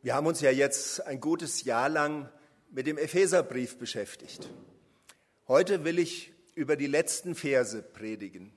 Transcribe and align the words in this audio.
Wir 0.00 0.14
haben 0.14 0.28
uns 0.28 0.40
ja 0.40 0.52
jetzt 0.52 1.04
ein 1.08 1.18
gutes 1.20 1.64
Jahr 1.64 1.88
lang 1.88 2.28
mit 2.70 2.86
dem 2.86 2.98
Epheserbrief 2.98 3.78
beschäftigt. 3.78 4.48
Heute 5.48 5.82
will 5.82 5.98
ich 5.98 6.32
über 6.54 6.76
die 6.76 6.86
letzten 6.86 7.34
Verse 7.34 7.82
predigen. 7.82 8.52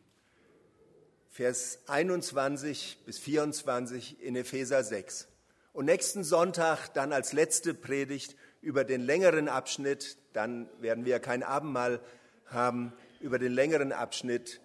Vers 1.30 1.80
21 1.88 3.00
bis 3.08 3.18
24 3.18 4.22
in 4.22 4.36
Epheser 4.36 4.84
6. 4.84 5.30
Und 5.74 5.86
nächsten 5.86 6.24
Sonntag 6.24 6.90
dann 6.90 7.12
als 7.12 7.34
letzte 7.34 7.74
Predigt 7.74 8.36
über 8.62 8.84
den 8.84 9.02
längeren 9.02 9.50
Abschnitt, 9.50 10.18
dann 10.34 10.70
werden 10.80 11.06
wir 11.06 11.20
kein 11.20 11.42
Abendmahl 11.42 12.02
haben, 12.46 12.94
über 13.20 13.40
den 13.40 13.54
längeren 13.54 13.94
Abschnitt 13.94 14.62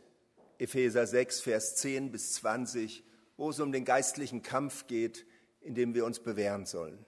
Epheser 0.59 1.07
6, 1.07 1.41
Vers 1.41 1.77
10 1.77 2.13
bis 2.13 2.35
20, 2.35 3.03
wo 3.39 3.49
es 3.49 3.61
um 3.61 3.73
den 3.73 3.87
geistlichen 3.87 4.43
Kampf 4.43 4.87
geht, 4.87 5.25
in 5.67 5.75
dem 5.75 5.95
wir 5.95 6.07
uns 6.07 6.21
bewähren 6.21 6.65
sollen. 6.65 7.05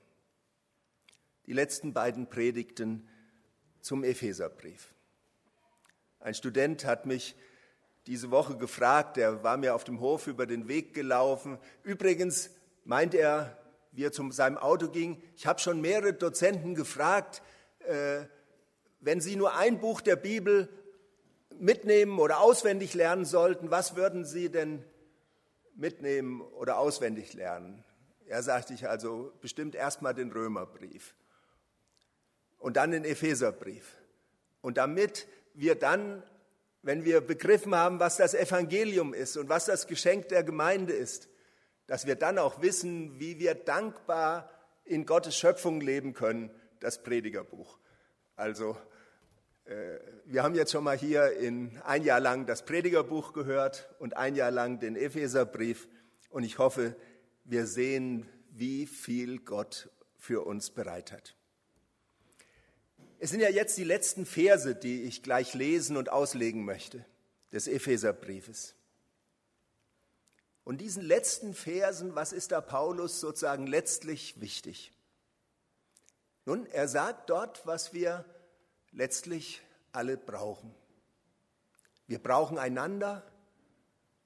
Die 1.47 1.53
letzten 1.53 1.93
beiden 1.93 2.29
Predigten 2.29 3.09
zum 3.81 4.05
Epheserbrief. 4.05 4.93
Ein 6.19 6.35
Student 6.35 6.85
hat 6.85 7.07
mich 7.07 7.37
diese 8.09 8.31
Woche 8.31 8.57
gefragt, 8.57 9.17
er 9.17 9.45
war 9.45 9.57
mir 9.57 9.75
auf 9.75 9.85
dem 9.85 10.01
Hof 10.01 10.27
über 10.27 10.47
den 10.47 10.67
Weg 10.67 10.93
gelaufen. 10.93 11.59
Übrigens 11.85 12.51
meint 12.85 13.15
er, 13.15 13.57
wie 13.93 14.05
er 14.05 14.13
zu 14.13 14.31
seinem 14.33 14.59
Auto 14.59 14.89
ging, 14.89 15.23
ich 15.37 15.47
habe 15.47 15.61
schon 15.61 15.81
mehrere 15.81 16.13
Dozenten 16.13 16.75
gefragt, 16.75 17.43
äh, 17.81 18.25
wenn 19.01 19.21
sie 19.21 19.37
nur 19.37 19.57
ein 19.57 19.79
Buch 19.79 20.01
der 20.01 20.17
Bibel 20.17 20.69
mitnehmen 21.59 22.19
oder 22.19 22.41
auswendig 22.41 22.95
lernen 22.95 23.25
sollten, 23.25 23.71
was 23.71 23.95
würden 23.95 24.25
sie 24.25 24.51
denn 24.51 24.85
mitnehmen 25.77 26.41
oder 26.41 26.79
auswendig 26.79 27.35
lernen? 27.35 27.85
Er 28.29 28.43
sagte 28.43 28.75
ich 28.75 28.89
also 28.89 29.33
bestimmt 29.41 29.75
erstmal 29.75 30.15
den 30.15 30.31
Römerbrief 30.31 31.15
und 32.59 32.77
dann 32.77 32.91
den 32.91 33.05
Epheserbrief. 33.05 33.97
Und 34.61 34.77
damit 34.77 35.27
wir 35.55 35.75
dann, 35.75 36.23
wenn 36.83 37.05
wir 37.05 37.21
begriffen 37.21 37.75
haben, 37.75 38.01
was 38.01 38.17
das 38.17 38.35
Evangelium 38.35 39.15
ist 39.15 39.37
und 39.37 39.49
was 39.49 39.65
das 39.65 39.87
Geschenk 39.87 40.29
der 40.29 40.45
Gemeinde 40.45 40.93
ist, 40.93 41.29
dass 41.87 42.07
wir 42.07 42.17
dann 42.17 42.39
auch 42.39 42.61
wissen, 42.61 43.19
wie 43.19 43.39
wir 43.39 43.55
dankbar 43.55 44.51
in 44.85 45.07
Gottes 45.07 45.37
Schöpfung 45.37 45.81
leben 45.81 46.13
können, 46.13 46.51
das 46.81 47.03
Predigerbuch. 47.03 47.79
Also 48.37 48.77
äh, 49.65 49.99
wir 50.27 50.43
haben 50.43 50.55
jetzt 50.55 50.73
schon 50.73 50.85
mal 50.85 50.99
hier 50.99 51.33
in 51.33 51.81
ein 51.85 52.05
Jahr 52.05 52.21
lang 52.21 52.45
das 52.45 52.65
Predigerbuch 52.65 53.33
gehört 53.33 53.89
und 53.99 54.17
ein 54.17 54.35
Jahr 54.35 54.51
lang 54.51 54.81
den 54.81 54.97
Epheserbrief 54.97 55.89
und 56.31 56.43
ich 56.43 56.59
hoffe, 56.59 56.95
wir 57.49 57.67
sehen, 57.67 58.29
wie 58.51 58.87
viel 58.87 59.39
Gott 59.39 59.91
für 60.17 60.47
uns 60.47 60.71
bereit 60.71 61.13
hat. 61.13 61.35
Es 63.19 63.31
sind 63.31 63.41
ja 63.41 63.49
jetzt 63.49 63.79
die 63.79 63.85
letzten 63.85 64.27
Verse, 64.27 64.75
die 64.75 65.03
ich 65.05 65.23
gleich 65.23 65.55
lesen 65.55 65.97
und 65.97 66.11
auslegen 66.11 66.65
möchte, 66.65 67.05
des 67.51 67.67
Epheserbriefes. 67.67 68.75
Und 70.63 70.83
diesen 70.83 71.03
letzten 71.03 71.55
Versen, 71.55 72.15
was 72.15 72.33
ist 72.33 72.53
da 72.53 72.61
Paulus 72.61 73.19
sozusagen 73.21 73.67
letztlich 73.67 74.41
wichtig? 74.41 74.93
Nun, 76.45 76.67
er 76.67 76.87
sagt 76.87 77.31
dort, 77.31 77.67
was 77.67 77.95
wir 77.95 78.27
letztlich 78.93 79.63
alle 79.93 80.19
brauchen. 80.19 80.75
Wir 82.07 82.19
brauchen 82.19 82.59
einander 82.59 83.23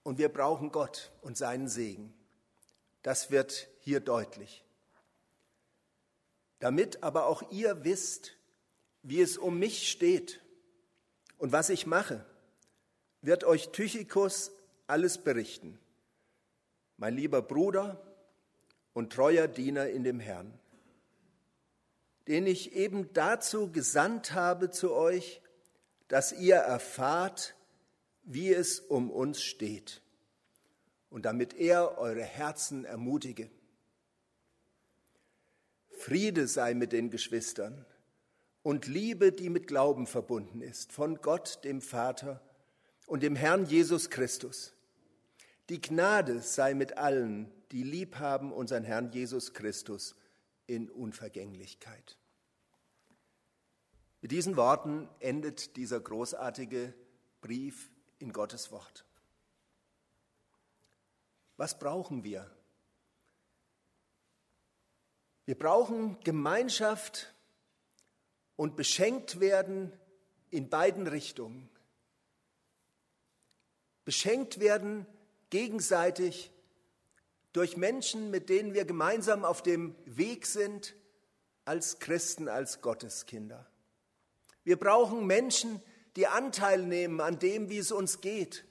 und 0.02 0.18
wir 0.18 0.28
brauchen 0.28 0.72
Gott 0.72 1.12
und 1.20 1.36
seinen 1.36 1.68
Segen. 1.68 2.12
Das 3.02 3.30
wird 3.30 3.68
hier 3.80 4.00
deutlich. 4.00 4.64
Damit 6.60 7.02
aber 7.02 7.26
auch 7.26 7.50
ihr 7.50 7.84
wisst, 7.84 8.36
wie 9.02 9.20
es 9.20 9.36
um 9.36 9.58
mich 9.58 9.90
steht 9.90 10.40
und 11.38 11.50
was 11.50 11.70
ich 11.70 11.86
mache, 11.86 12.24
wird 13.20 13.42
euch 13.42 13.70
Tychikus 13.70 14.52
alles 14.86 15.18
berichten, 15.18 15.78
mein 16.96 17.16
lieber 17.16 17.42
Bruder 17.42 18.00
und 18.92 19.12
treuer 19.12 19.48
Diener 19.48 19.88
in 19.88 20.04
dem 20.04 20.20
Herrn, 20.20 20.56
den 22.28 22.46
ich 22.46 22.74
eben 22.74 23.12
dazu 23.12 23.72
gesandt 23.72 24.32
habe 24.32 24.70
zu 24.70 24.92
euch, 24.92 25.40
dass 26.06 26.32
ihr 26.32 26.56
erfahrt, 26.56 27.56
wie 28.22 28.52
es 28.52 28.78
um 28.78 29.10
uns 29.10 29.42
steht 29.42 30.02
und 31.12 31.26
damit 31.26 31.52
er 31.54 31.98
eure 31.98 32.24
Herzen 32.24 32.86
ermutige. 32.86 33.50
Friede 35.90 36.48
sei 36.48 36.72
mit 36.72 36.92
den 36.92 37.10
Geschwistern 37.10 37.84
und 38.62 38.86
Liebe, 38.86 39.30
die 39.30 39.50
mit 39.50 39.66
Glauben 39.66 40.06
verbunden 40.06 40.62
ist, 40.62 40.90
von 40.90 41.16
Gott, 41.16 41.60
dem 41.64 41.82
Vater 41.82 42.40
und 43.06 43.22
dem 43.22 43.36
Herrn 43.36 43.66
Jesus 43.66 44.08
Christus. 44.08 44.74
Die 45.68 45.82
Gnade 45.82 46.40
sei 46.40 46.72
mit 46.72 46.96
allen, 46.96 47.52
die 47.72 47.82
lieb 47.82 48.16
haben 48.16 48.50
unseren 48.50 48.82
Herrn 48.82 49.12
Jesus 49.12 49.52
Christus 49.52 50.16
in 50.66 50.90
Unvergänglichkeit. 50.90 52.16
Mit 54.22 54.30
diesen 54.30 54.56
Worten 54.56 55.10
endet 55.20 55.76
dieser 55.76 56.00
großartige 56.00 56.94
Brief 57.42 57.90
in 58.18 58.32
Gottes 58.32 58.72
Wort. 58.72 59.04
Was 61.56 61.78
brauchen 61.78 62.24
wir? 62.24 62.50
Wir 65.44 65.58
brauchen 65.58 66.18
Gemeinschaft 66.20 67.34
und 68.56 68.76
beschenkt 68.76 69.40
werden 69.40 69.92
in 70.50 70.68
beiden 70.68 71.06
Richtungen. 71.06 71.68
Beschenkt 74.04 74.60
werden 74.60 75.06
gegenseitig 75.50 76.50
durch 77.52 77.76
Menschen, 77.76 78.30
mit 78.30 78.48
denen 78.48 78.72
wir 78.72 78.84
gemeinsam 78.84 79.44
auf 79.44 79.62
dem 79.62 79.94
Weg 80.04 80.46
sind 80.46 80.94
als 81.64 81.98
Christen, 81.98 82.48
als 82.48 82.80
Gotteskinder. 82.80 83.68
Wir 84.64 84.78
brauchen 84.78 85.26
Menschen, 85.26 85.82
die 86.16 86.26
Anteil 86.26 86.82
nehmen 86.82 87.20
an 87.20 87.38
dem, 87.38 87.68
wie 87.68 87.78
es 87.78 87.92
uns 87.92 88.20
geht 88.20 88.64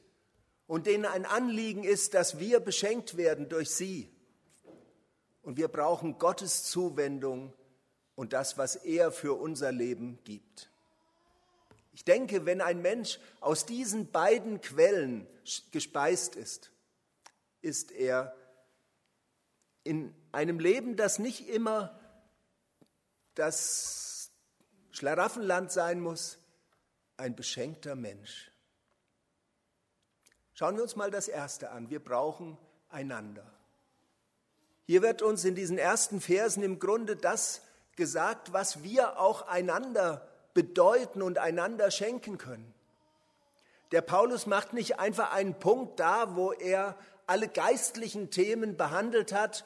und 0.72 0.88
denen 0.88 1.04
ein 1.04 1.26
Anliegen 1.26 1.84
ist, 1.84 2.14
dass 2.14 2.40
wir 2.40 2.62
beschenkt 2.62 3.18
werden 3.18 3.50
durch 3.50 3.72
sie. 3.72 4.10
Und 5.42 5.58
wir 5.58 5.68
brauchen 5.68 6.18
Gottes 6.18 6.64
Zuwendung 6.64 7.54
und 8.16 8.32
das, 8.32 8.58
was 8.58 8.78
er 8.78 9.12
für 9.12 9.34
unser 9.34 9.74
Leben 9.74 10.18
gibt. 10.24 10.70
Ich 11.92 12.06
denke, 12.06 12.46
wenn 12.46 12.62
ein 12.62 12.82
Mensch 12.82 13.20
aus 13.42 13.66
diesen 13.66 14.12
beiden 14.14 14.62
Quellen 14.62 15.28
gespeist 15.72 16.38
ist, 16.38 16.72
ist 17.62 17.92
er 17.92 18.34
in 19.84 20.16
einem 20.32 20.58
Leben, 20.58 20.96
das 20.96 21.20
nicht 21.20 21.50
immer 21.50 22.00
das 23.36 24.32
Schlaraffenland 24.92 25.70
sein 25.70 26.00
muss, 26.00 26.38
ein 27.18 27.36
beschenkter 27.36 27.96
Mensch. 27.98 28.51
Schauen 30.62 30.76
wir 30.76 30.84
uns 30.84 30.96
mal 30.96 31.10
das 31.10 31.28
Erste 31.28 31.72
an. 31.72 31.90
Wir 31.90 32.00
brauchen 32.00 32.56
einander. 32.92 33.44
Hier 34.86 35.02
wird 35.02 35.24
uns 35.24 35.44
in 35.44 35.56
diesen 35.56 35.80
ersten 35.80 36.22
Versen 36.22 36.62
im 36.62 36.78
Grunde 36.78 37.16
das 37.16 37.64
gesagt, 37.96 38.54
was 38.54 38.84
wir 38.84 39.20
auch 39.20 39.48
einander 39.48 40.28
bedeuten 40.54 41.24
und 41.24 41.40
einander 41.40 41.90
schenken 41.90 42.38
können. 42.38 42.76
Der 43.92 44.02
Paulus 44.02 44.46
macht 44.46 44.74
nicht 44.74 45.00
einfach 45.00 45.34
einen 45.34 45.58
Punkt 45.58 46.00
da, 46.00 46.36
wo 46.36 46.52
er 46.52 46.96
alle 47.26 47.48
geistlichen 47.48 48.30
Themen 48.30 48.78
behandelt 48.78 49.34
hat 49.34 49.66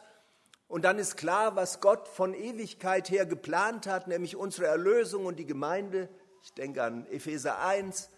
und 0.70 0.86
dann 0.86 0.98
ist 0.98 1.18
klar, 1.18 1.58
was 1.58 1.82
Gott 1.82 2.08
von 2.08 2.34
Ewigkeit 2.34 3.10
her 3.10 3.26
geplant 3.26 3.86
hat, 3.86 4.08
nämlich 4.08 4.38
unsere 4.38 4.68
Erlösung 4.68 5.26
und 5.26 5.40
die 5.40 5.46
Gemeinde. 5.46 6.08
Ich 6.42 6.54
denke 6.54 6.84
an 6.84 7.06
Epheser 7.08 7.60
1 7.60 8.10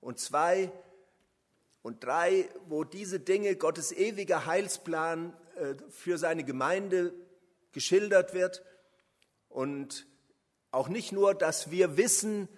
und 0.00 0.20
2 0.20 0.70
und 1.82 2.04
drei, 2.04 2.48
wo 2.68 2.84
diese 2.84 3.20
Dinge, 3.20 3.56
Gottes 3.56 3.92
ewiger 3.92 4.46
Heilsplan 4.46 5.34
äh, 5.56 5.74
für 5.88 6.18
seine 6.18 6.44
Gemeinde 6.44 7.12
geschildert 7.72 8.34
wird. 8.34 8.62
Und 9.48 10.06
auch 10.70 10.88
nicht 10.88 11.12
nur, 11.12 11.34
dass 11.34 11.70
wir 11.70 11.96
wissen, 11.96 12.48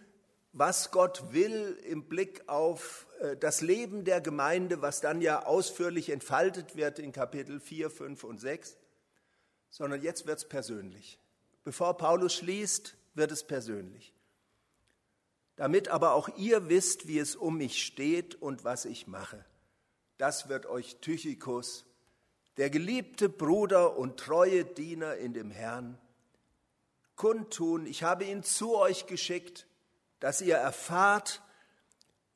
was 0.52 0.90
Gott 0.90 1.32
will 1.32 1.78
im 1.84 2.08
Blick 2.08 2.48
auf 2.48 3.06
äh, 3.20 3.36
das 3.36 3.60
Leben 3.60 4.04
der 4.04 4.20
Gemeinde, 4.20 4.82
was 4.82 5.00
dann 5.00 5.22
ja 5.22 5.46
ausführlich 5.46 6.10
entfaltet 6.10 6.76
wird 6.76 6.98
in 6.98 7.12
Kapitel 7.12 7.60
4, 7.60 7.90
5 7.90 8.24
und 8.24 8.40
6, 8.40 8.76
sondern 9.70 10.02
jetzt 10.02 10.26
wird 10.26 10.38
es 10.38 10.48
persönlich. 10.48 11.18
Bevor 11.64 11.96
Paulus 11.96 12.34
schließt, 12.34 12.96
wird 13.14 13.30
es 13.30 13.44
persönlich 13.44 14.12
damit 15.56 15.88
aber 15.88 16.14
auch 16.14 16.28
ihr 16.36 16.68
wisst, 16.68 17.06
wie 17.08 17.18
es 17.18 17.36
um 17.36 17.58
mich 17.58 17.84
steht 17.84 18.34
und 18.34 18.64
was 18.64 18.84
ich 18.84 19.06
mache. 19.06 19.44
Das 20.18 20.48
wird 20.48 20.66
euch 20.66 20.96
Tychikus, 20.96 21.84
der 22.56 22.70
geliebte 22.70 23.28
Bruder 23.28 23.96
und 23.96 24.18
treue 24.18 24.64
Diener 24.64 25.16
in 25.16 25.32
dem 25.32 25.50
Herrn, 25.50 25.98
kundtun, 27.16 27.86
ich 27.86 28.02
habe 28.02 28.24
ihn 28.24 28.42
zu 28.42 28.76
euch 28.76 29.06
geschickt, 29.06 29.66
dass 30.20 30.40
ihr 30.40 30.56
erfahrt, 30.56 31.42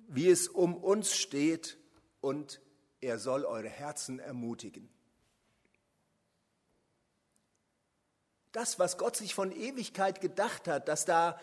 wie 0.09 0.29
es 0.29 0.49
um 0.49 0.75
uns 0.75 1.17
steht 1.17 1.79
und 2.21 2.61
er 3.01 3.19
soll 3.19 3.45
eure 3.45 3.69
Herzen 3.69 4.19
ermutigen. 4.19 4.89
Das, 8.53 8.79
was 8.79 8.97
Gott 8.97 9.17
sich 9.17 9.35
von 9.35 9.53
Ewigkeit 9.53 10.21
gedacht 10.21 10.67
hat, 10.67 10.89
dass 10.89 11.05
da 11.05 11.39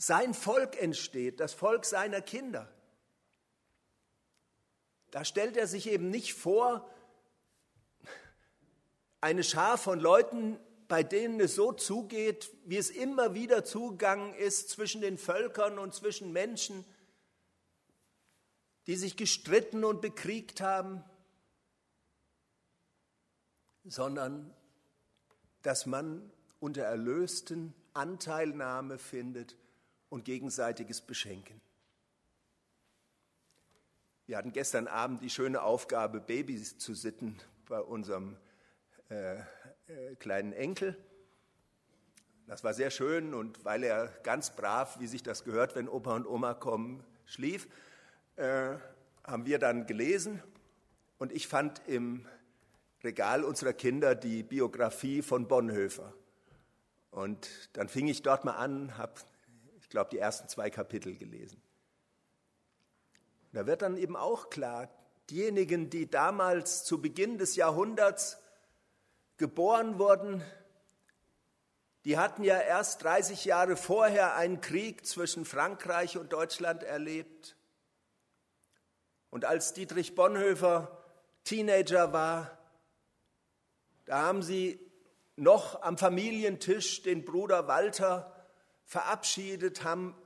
sein 0.00 0.32
Volk 0.32 0.80
entsteht, 0.80 1.40
das 1.40 1.52
Volk 1.52 1.84
seiner 1.84 2.22
Kinder. 2.22 2.72
Da 5.10 5.26
stellt 5.26 5.58
er 5.58 5.66
sich 5.66 5.90
eben 5.90 6.08
nicht 6.08 6.32
vor, 6.32 6.88
eine 9.20 9.44
Schar 9.44 9.76
von 9.76 10.00
Leuten, 10.00 10.58
bei 10.88 11.02
denen 11.02 11.38
es 11.38 11.54
so 11.54 11.72
zugeht, 11.72 12.50
wie 12.64 12.78
es 12.78 12.88
immer 12.88 13.34
wieder 13.34 13.62
zugegangen 13.62 14.32
ist 14.32 14.70
zwischen 14.70 15.02
den 15.02 15.18
Völkern 15.18 15.78
und 15.78 15.94
zwischen 15.94 16.32
Menschen, 16.32 16.86
die 18.86 18.96
sich 18.96 19.18
gestritten 19.18 19.84
und 19.84 20.00
bekriegt 20.00 20.62
haben, 20.62 21.04
sondern 23.84 24.54
dass 25.60 25.84
man 25.84 26.32
unter 26.58 26.84
Erlösten 26.84 27.74
Anteilnahme 27.92 28.96
findet 28.96 29.59
und 30.10 30.24
gegenseitiges 30.24 31.00
Beschenken. 31.00 31.60
Wir 34.26 34.36
hatten 34.36 34.52
gestern 34.52 34.86
Abend 34.86 35.22
die 35.22 35.30
schöne 35.30 35.62
Aufgabe, 35.62 36.20
Babys 36.20 36.78
zu 36.78 36.94
sitten 36.94 37.38
bei 37.68 37.80
unserem 37.80 38.36
äh, 39.08 39.38
äh, 39.38 39.42
kleinen 40.18 40.52
Enkel. 40.52 40.96
Das 42.46 42.62
war 42.62 42.74
sehr 42.74 42.90
schön 42.90 43.32
und 43.32 43.64
weil 43.64 43.82
er 43.82 44.08
ganz 44.22 44.54
brav, 44.54 45.00
wie 45.00 45.06
sich 45.06 45.22
das 45.22 45.44
gehört, 45.44 45.74
wenn 45.74 45.88
Opa 45.88 46.14
und 46.14 46.26
Oma 46.26 46.54
kommen, 46.54 47.02
schlief, 47.24 47.68
äh, 48.36 48.74
haben 49.24 49.46
wir 49.46 49.58
dann 49.58 49.86
gelesen 49.86 50.42
und 51.18 51.32
ich 51.32 51.46
fand 51.48 51.80
im 51.86 52.26
Regal 53.02 53.44
unserer 53.44 53.72
Kinder 53.72 54.14
die 54.14 54.42
Biografie 54.42 55.22
von 55.22 55.48
Bonhoeffer. 55.48 56.12
Und 57.10 57.48
dann 57.72 57.88
fing 57.88 58.08
ich 58.08 58.22
dort 58.22 58.44
mal 58.44 58.56
an, 58.56 58.96
habe, 58.98 59.14
glaube, 59.90 60.10
die 60.10 60.18
ersten 60.18 60.48
zwei 60.48 60.70
Kapitel 60.70 61.16
gelesen. 61.16 61.60
Da 63.52 63.66
wird 63.66 63.82
dann 63.82 63.96
eben 63.96 64.16
auch 64.16 64.48
klar, 64.48 64.88
diejenigen, 65.28 65.90
die 65.90 66.08
damals 66.08 66.84
zu 66.84 67.02
Beginn 67.02 67.38
des 67.38 67.56
Jahrhunderts 67.56 68.38
geboren 69.36 69.98
wurden, 69.98 70.44
die 72.04 72.16
hatten 72.16 72.44
ja 72.44 72.58
erst 72.58 73.02
30 73.04 73.44
Jahre 73.44 73.76
vorher 73.76 74.36
einen 74.36 74.60
Krieg 74.60 75.04
zwischen 75.04 75.44
Frankreich 75.44 76.16
und 76.16 76.32
Deutschland 76.32 76.82
erlebt. 76.82 77.56
Und 79.28 79.44
als 79.44 79.74
Dietrich 79.74 80.14
Bonhoeffer 80.14 81.04
Teenager 81.44 82.12
war, 82.12 82.58
da 84.06 84.22
haben 84.22 84.42
sie 84.42 84.80
noch 85.36 85.82
am 85.82 85.98
Familientisch 85.98 87.02
den 87.02 87.24
Bruder 87.24 87.68
Walter 87.68 88.29
verabschiedet, 88.90 89.84
haben 89.84 90.16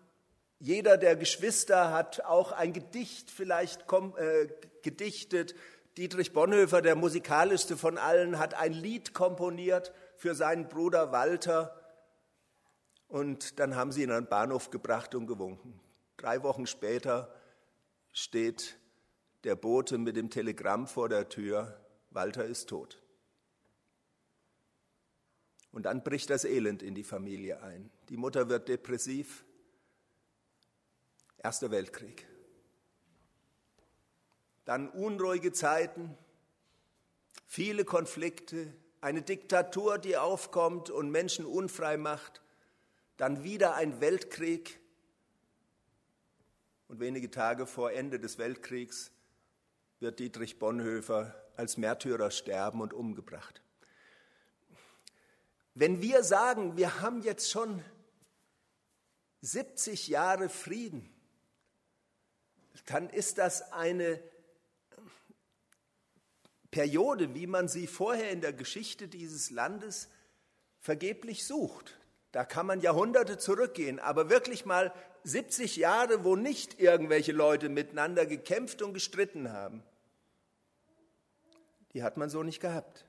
jeder 0.58 0.96
der 0.96 1.16
Geschwister 1.16 1.92
hat 1.92 2.24
auch 2.24 2.50
ein 2.50 2.72
Gedicht 2.72 3.30
vielleicht 3.30 3.84
äh, 3.92 4.48
gedichtet, 4.82 5.54
Dietrich 5.98 6.32
Bonhoeffer, 6.32 6.80
der 6.80 6.96
musikalischste 6.96 7.76
von 7.76 7.98
allen, 7.98 8.38
hat 8.38 8.54
ein 8.54 8.72
Lied 8.72 9.12
komponiert 9.12 9.92
für 10.16 10.34
seinen 10.34 10.66
Bruder 10.68 11.12
Walter. 11.12 11.78
Und 13.06 13.58
dann 13.58 13.76
haben 13.76 13.92
sie 13.92 14.02
ihn 14.02 14.10
an 14.10 14.24
den 14.24 14.30
Bahnhof 14.30 14.70
gebracht 14.70 15.14
und 15.14 15.26
gewunken. 15.26 15.78
Drei 16.16 16.42
Wochen 16.42 16.66
später 16.66 17.32
steht 18.12 18.78
der 19.44 19.56
Bote 19.56 19.98
mit 19.98 20.16
dem 20.16 20.30
Telegramm 20.30 20.86
vor 20.86 21.10
der 21.10 21.28
Tür, 21.28 21.78
Walter 22.08 22.46
ist 22.46 22.70
tot. 22.70 22.98
Und 25.70 25.82
dann 25.82 26.02
bricht 26.02 26.30
das 26.30 26.46
Elend 26.46 26.82
in 26.82 26.94
die 26.94 27.04
Familie 27.04 27.62
ein. 27.62 27.90
Die 28.08 28.16
Mutter 28.16 28.48
wird 28.48 28.68
depressiv. 28.68 29.44
Erster 31.38 31.70
Weltkrieg. 31.70 32.26
Dann 34.64 34.88
unruhige 34.88 35.52
Zeiten, 35.52 36.16
viele 37.46 37.84
Konflikte, 37.84 38.72
eine 39.00 39.20
Diktatur, 39.20 39.98
die 39.98 40.16
aufkommt 40.16 40.88
und 40.88 41.10
Menschen 41.10 41.44
unfrei 41.44 41.98
macht, 41.98 42.40
dann 43.18 43.44
wieder 43.44 43.74
ein 43.74 44.00
Weltkrieg 44.00 44.80
und 46.88 47.00
wenige 47.00 47.30
Tage 47.30 47.66
vor 47.66 47.92
Ende 47.92 48.18
des 48.18 48.38
Weltkriegs 48.38 49.10
wird 50.00 50.18
Dietrich 50.20 50.58
Bonhoeffer 50.58 51.34
als 51.56 51.76
Märtyrer 51.76 52.30
sterben 52.30 52.80
und 52.80 52.92
umgebracht. 52.92 53.62
Wenn 55.74 56.00
wir 56.00 56.22
sagen, 56.22 56.76
wir 56.76 57.00
haben 57.00 57.22
jetzt 57.22 57.50
schon 57.50 57.82
70 59.44 60.08
Jahre 60.08 60.48
Frieden, 60.48 61.08
dann 62.86 63.10
ist 63.10 63.38
das 63.38 63.72
eine 63.72 64.20
Periode, 66.70 67.34
wie 67.34 67.46
man 67.46 67.68
sie 67.68 67.86
vorher 67.86 68.30
in 68.30 68.40
der 68.40 68.52
Geschichte 68.52 69.06
dieses 69.06 69.50
Landes 69.50 70.08
vergeblich 70.80 71.46
sucht. 71.46 71.98
Da 72.32 72.44
kann 72.44 72.66
man 72.66 72.80
Jahrhunderte 72.80 73.38
zurückgehen, 73.38 74.00
aber 74.00 74.28
wirklich 74.30 74.64
mal 74.64 74.92
70 75.24 75.76
Jahre, 75.76 76.24
wo 76.24 76.36
nicht 76.36 76.80
irgendwelche 76.80 77.32
Leute 77.32 77.68
miteinander 77.68 78.26
gekämpft 78.26 78.82
und 78.82 78.94
gestritten 78.94 79.52
haben, 79.52 79.82
die 81.92 82.02
hat 82.02 82.16
man 82.16 82.28
so 82.30 82.42
nicht 82.42 82.60
gehabt. 82.60 83.04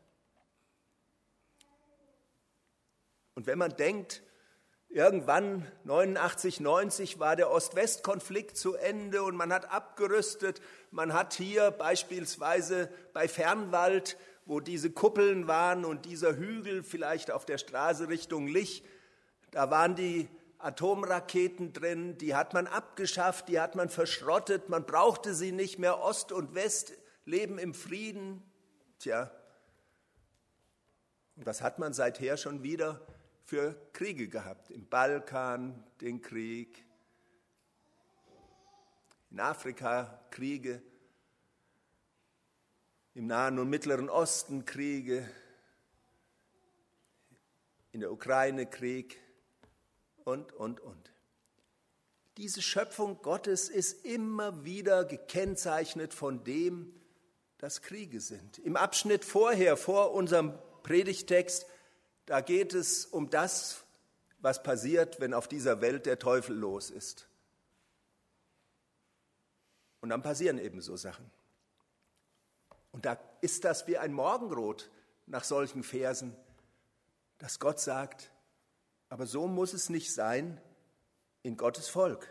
Und 3.33 3.47
wenn 3.47 3.57
man 3.57 3.75
denkt, 3.75 4.21
Irgendwann 4.95 5.69
89, 5.83 6.61
90 6.61 7.19
war 7.19 7.35
der 7.35 7.51
Ost-West-Konflikt 7.51 8.55
zu 8.55 8.75
Ende 8.75 9.23
und 9.23 9.35
man 9.35 9.51
hat 9.51 9.69
abgerüstet. 9.69 10.61
Man 10.89 11.11
hat 11.11 11.33
hier 11.33 11.71
beispielsweise 11.71 12.89
bei 13.11 13.27
Fernwald, 13.27 14.15
wo 14.45 14.61
diese 14.61 14.89
Kuppeln 14.89 15.49
waren 15.49 15.83
und 15.83 16.05
dieser 16.05 16.37
Hügel 16.37 16.81
vielleicht 16.81 17.29
auf 17.29 17.43
der 17.43 17.57
Straße 17.57 18.07
Richtung 18.07 18.47
Lich, 18.47 18.85
da 19.51 19.69
waren 19.69 19.97
die 19.97 20.29
Atomraketen 20.59 21.73
drin, 21.73 22.17
die 22.17 22.33
hat 22.33 22.53
man 22.53 22.65
abgeschafft, 22.65 23.49
die 23.49 23.59
hat 23.59 23.75
man 23.75 23.89
verschrottet, 23.89 24.69
man 24.69 24.85
brauchte 24.85 25.33
sie 25.33 25.51
nicht 25.51 25.77
mehr. 25.77 26.01
Ost 26.01 26.31
und 26.31 26.55
West 26.55 26.93
leben 27.25 27.57
im 27.57 27.73
Frieden. 27.73 28.41
Tja, 28.99 29.29
und 31.35 31.45
was 31.45 31.61
hat 31.61 31.79
man 31.79 31.91
seither 31.91 32.37
schon 32.37 32.63
wieder 32.63 33.01
für 33.45 33.75
Kriege 33.93 34.27
gehabt. 34.27 34.71
Im 34.71 34.87
Balkan 34.87 35.83
den 36.01 36.21
Krieg, 36.21 36.83
in 39.29 39.39
Afrika 39.39 40.19
Kriege, 40.31 40.81
im 43.13 43.27
Nahen 43.27 43.59
und 43.59 43.69
Mittleren 43.69 44.09
Osten 44.09 44.65
Kriege, 44.65 45.29
in 47.91 48.01
der 48.01 48.11
Ukraine 48.11 48.65
Krieg 48.65 49.21
und, 50.25 50.51
und, 50.51 50.79
und. 50.79 51.11
Diese 52.37 52.61
Schöpfung 52.61 53.21
Gottes 53.21 53.69
ist 53.69 54.05
immer 54.05 54.65
wieder 54.65 55.05
gekennzeichnet 55.05 56.13
von 56.13 56.43
dem, 56.43 56.93
dass 57.59 57.81
Kriege 57.81 58.19
sind. 58.19 58.57
Im 58.59 58.75
Abschnitt 58.75 59.23
vorher, 59.23 59.77
vor 59.77 60.13
unserem 60.13 60.57
Predigtext, 60.83 61.67
da 62.25 62.41
geht 62.41 62.73
es 62.73 63.05
um 63.05 63.29
das, 63.29 63.83
was 64.39 64.63
passiert, 64.63 65.19
wenn 65.19 65.33
auf 65.33 65.47
dieser 65.47 65.81
Welt 65.81 66.05
der 66.05 66.19
Teufel 66.19 66.55
los 66.55 66.89
ist. 66.89 67.27
Und 70.01 70.09
dann 70.09 70.21
passieren 70.21 70.59
eben 70.59 70.81
so 70.81 70.95
Sachen. 70.97 71.29
Und 72.91 73.05
da 73.05 73.19
ist 73.41 73.63
das 73.65 73.87
wie 73.87 73.97
ein 73.97 74.13
Morgenrot 74.13 74.89
nach 75.25 75.43
solchen 75.43 75.83
Versen, 75.83 76.35
dass 77.39 77.59
Gott 77.59 77.79
sagt, 77.79 78.31
aber 79.09 79.25
so 79.25 79.47
muss 79.47 79.73
es 79.73 79.89
nicht 79.89 80.13
sein 80.13 80.61
in 81.43 81.57
Gottes 81.57 81.89
Volk. 81.89 82.27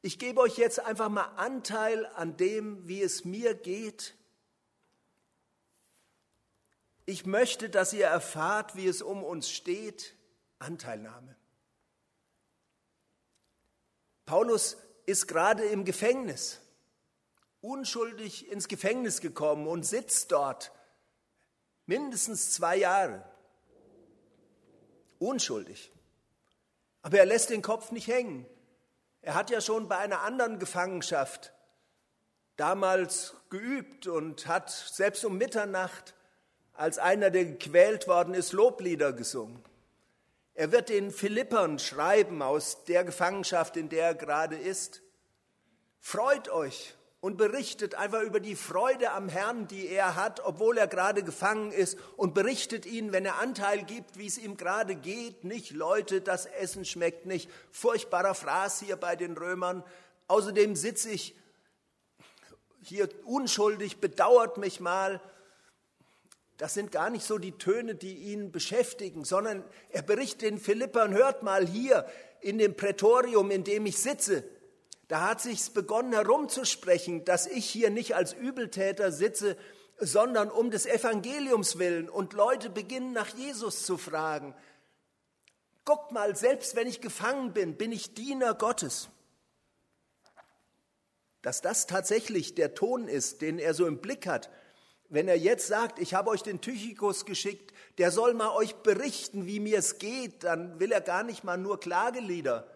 Ich 0.00 0.18
gebe 0.18 0.40
euch 0.40 0.58
jetzt 0.58 0.80
einfach 0.80 1.08
mal 1.08 1.32
Anteil 1.36 2.06
an 2.16 2.36
dem, 2.36 2.88
wie 2.88 3.02
es 3.02 3.24
mir 3.24 3.54
geht 3.54 4.14
ich 7.06 7.26
möchte, 7.26 7.68
dass 7.68 7.92
ihr 7.92 8.06
erfahrt, 8.06 8.76
wie 8.76 8.86
es 8.86 9.02
um 9.02 9.22
uns 9.24 9.50
steht. 9.50 10.14
Anteilnahme. 10.58 11.36
Paulus 14.26 14.76
ist 15.06 15.26
gerade 15.26 15.64
im 15.64 15.84
Gefängnis 15.84 16.62
unschuldig 17.62 18.50
ins 18.50 18.68
Gefängnis 18.68 19.20
gekommen 19.20 19.66
und 19.66 19.86
sitzt 19.86 20.32
dort 20.32 20.72
mindestens 21.86 22.52
zwei 22.52 22.76
Jahre. 22.76 23.24
Unschuldig. 25.18 25.92
Aber 27.02 27.18
er 27.18 27.26
lässt 27.26 27.50
den 27.50 27.62
Kopf 27.62 27.92
nicht 27.92 28.08
hängen. 28.08 28.46
Er 29.22 29.34
hat 29.34 29.50
ja 29.50 29.60
schon 29.60 29.88
bei 29.88 29.98
einer 29.98 30.22
anderen 30.22 30.58
Gefangenschaft 30.58 31.52
damals 32.56 33.34
geübt 33.48 34.08
und 34.08 34.46
hat 34.46 34.70
selbst 34.70 35.24
um 35.24 35.38
Mitternacht, 35.38 36.14
als 36.74 36.98
einer, 36.98 37.30
der 37.30 37.44
gequält 37.44 38.08
worden 38.08 38.34
ist, 38.34 38.52
Loblieder 38.52 39.12
gesungen. 39.12 39.62
Er 40.54 40.70
wird 40.72 40.90
den 40.90 41.10
Philippern 41.10 41.78
schreiben 41.78 42.42
aus 42.42 42.84
der 42.84 43.04
Gefangenschaft, 43.04 43.76
in 43.76 43.88
der 43.88 44.06
er 44.06 44.14
gerade 44.14 44.56
ist. 44.56 45.02
Freut 46.00 46.48
euch 46.50 46.94
und 47.20 47.36
berichtet 47.36 47.94
einfach 47.94 48.22
über 48.22 48.40
die 48.40 48.56
Freude 48.56 49.12
am 49.12 49.28
Herrn, 49.28 49.68
die 49.68 49.86
er 49.86 50.16
hat, 50.16 50.40
obwohl 50.44 50.76
er 50.76 50.88
gerade 50.88 51.22
gefangen 51.22 51.70
ist 51.70 51.96
und 52.16 52.34
berichtet 52.34 52.84
ihnen, 52.84 53.12
wenn 53.12 53.24
er 53.24 53.38
Anteil 53.38 53.84
gibt, 53.84 54.18
wie 54.18 54.26
es 54.26 54.38
ihm 54.38 54.56
gerade 54.56 54.96
geht. 54.96 55.44
Nicht, 55.44 55.70
Leute, 55.70 56.20
das 56.20 56.46
Essen 56.46 56.84
schmeckt 56.84 57.24
nicht. 57.24 57.48
Furchtbarer 57.70 58.34
Fraß 58.34 58.80
hier 58.80 58.96
bei 58.96 59.14
den 59.14 59.36
Römern. 59.36 59.84
Außerdem 60.26 60.74
sitze 60.74 61.10
ich 61.10 61.36
hier 62.82 63.08
unschuldig, 63.24 64.00
bedauert 64.00 64.58
mich 64.58 64.80
mal. 64.80 65.20
Das 66.62 66.74
sind 66.74 66.92
gar 66.92 67.10
nicht 67.10 67.26
so 67.26 67.38
die 67.38 67.58
Töne, 67.58 67.96
die 67.96 68.14
ihn 68.14 68.52
beschäftigen, 68.52 69.24
sondern 69.24 69.64
er 69.90 70.02
berichtet 70.02 70.42
den 70.42 70.60
Philippern, 70.60 71.12
hört 71.12 71.42
mal 71.42 71.66
hier 71.66 72.06
in 72.40 72.56
dem 72.56 72.76
Prätorium, 72.76 73.50
in 73.50 73.64
dem 73.64 73.84
ich 73.84 73.98
sitze, 73.98 74.44
da 75.08 75.28
hat 75.28 75.40
sich's 75.40 75.70
begonnen 75.70 76.12
herumzusprechen, 76.12 77.24
dass 77.24 77.48
ich 77.48 77.66
hier 77.66 77.90
nicht 77.90 78.14
als 78.14 78.32
Übeltäter 78.32 79.10
sitze, 79.10 79.56
sondern 79.98 80.52
um 80.52 80.70
des 80.70 80.86
Evangeliums 80.86 81.80
willen. 81.80 82.08
Und 82.08 82.32
Leute 82.32 82.70
beginnen 82.70 83.12
nach 83.12 83.34
Jesus 83.34 83.84
zu 83.84 83.98
fragen. 83.98 84.54
Guckt 85.84 86.12
mal, 86.12 86.36
selbst 86.36 86.76
wenn 86.76 86.86
ich 86.86 87.00
gefangen 87.00 87.52
bin, 87.52 87.76
bin 87.76 87.90
ich 87.90 88.14
Diener 88.14 88.54
Gottes. 88.54 89.08
Dass 91.42 91.60
das 91.60 91.88
tatsächlich 91.88 92.54
der 92.54 92.74
Ton 92.74 93.08
ist, 93.08 93.42
den 93.42 93.58
er 93.58 93.74
so 93.74 93.84
im 93.84 93.98
Blick 93.98 94.28
hat, 94.28 94.48
wenn 95.12 95.28
er 95.28 95.36
jetzt 95.36 95.66
sagt, 95.66 95.98
ich 95.98 96.14
habe 96.14 96.30
euch 96.30 96.42
den 96.42 96.62
Tychikus 96.62 97.26
geschickt, 97.26 97.74
der 97.98 98.10
soll 98.10 98.32
mal 98.32 98.56
euch 98.56 98.76
berichten, 98.76 99.46
wie 99.46 99.60
mir 99.60 99.78
es 99.78 99.98
geht, 99.98 100.42
dann 100.42 100.80
will 100.80 100.90
er 100.90 101.02
gar 101.02 101.22
nicht 101.22 101.44
mal 101.44 101.58
nur 101.58 101.78
Klagelieder 101.78 102.66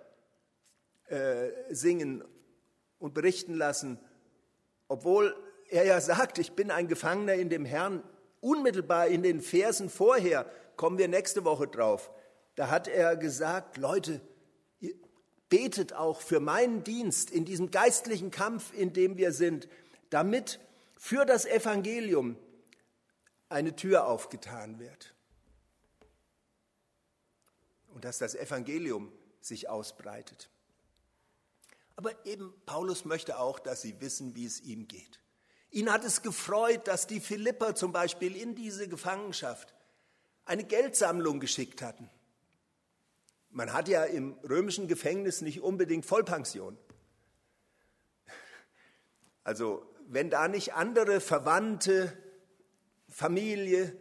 äh, 1.07 1.49
singen 1.71 2.23
und 2.99 3.14
berichten 3.14 3.55
lassen, 3.55 3.99
obwohl 4.87 5.35
er 5.71 5.87
ja 5.87 5.99
sagt, 5.99 6.38
ich 6.38 6.52
bin 6.52 6.71
ein 6.71 6.88
Gefangener 6.88 7.35
in 7.35 7.49
dem 7.49 7.64
Herrn. 7.64 8.02
Unmittelbar 8.40 9.07
in 9.07 9.23
den 9.23 9.40
Versen 9.40 9.88
vorher 9.88 10.45
kommen 10.76 10.99
wir 10.99 11.09
nächste 11.09 11.43
Woche 11.45 11.66
drauf. 11.66 12.11
Da 12.55 12.69
hat 12.69 12.87
er 12.87 13.16
gesagt, 13.16 13.78
Leute, 13.78 14.21
betet 15.49 15.95
auch 15.95 16.21
für 16.21 16.40
meinen 16.40 16.85
Dienst 16.85 17.31
in 17.31 17.47
diesem 17.47 17.71
geistlichen 17.71 18.31
Kampf, 18.31 18.75
in 18.75 18.93
dem 18.93 19.16
wir 19.16 19.33
sind, 19.33 19.69
damit 20.11 20.61
für 21.06 21.25
das 21.25 21.44
Evangelium 21.44 22.36
eine 23.48 23.76
Tür 23.76 24.08
aufgetan 24.08 24.80
wird. 24.80 25.14
Und 27.86 28.04
dass 28.04 28.18
das 28.18 28.34
Evangelium 28.34 29.12
sich 29.40 29.68
ausbreitet. 29.68 30.50
Aber 31.94 32.26
eben 32.26 32.52
Paulus 32.66 33.04
möchte 33.04 33.38
auch, 33.38 33.60
dass 33.60 33.82
sie 33.82 34.00
wissen, 34.00 34.34
wie 34.34 34.46
es 34.46 34.60
ihm 34.60 34.88
geht. 34.88 35.20
Ihn 35.70 35.92
hat 35.92 36.02
es 36.02 36.22
gefreut, 36.22 36.88
dass 36.88 37.06
die 37.06 37.20
Philipper 37.20 37.76
zum 37.76 37.92
Beispiel 37.92 38.34
in 38.34 38.56
diese 38.56 38.88
Gefangenschaft 38.88 39.75
eine 40.44 40.64
Geldsammlung 40.64 41.38
geschickt 41.38 41.82
hatten. 41.82 42.10
Man 43.50 43.72
hat 43.72 43.86
ja 43.86 44.02
im 44.02 44.32
römischen 44.40 44.88
Gefängnis 44.88 45.40
nicht 45.40 45.60
unbedingt 45.60 46.04
Vollpension. 46.04 46.76
Also 49.44 49.86
wenn 50.08 50.30
da 50.30 50.48
nicht 50.48 50.75
andere 50.75 51.20
Verwandte, 51.20 52.16
Familie, 53.08 53.96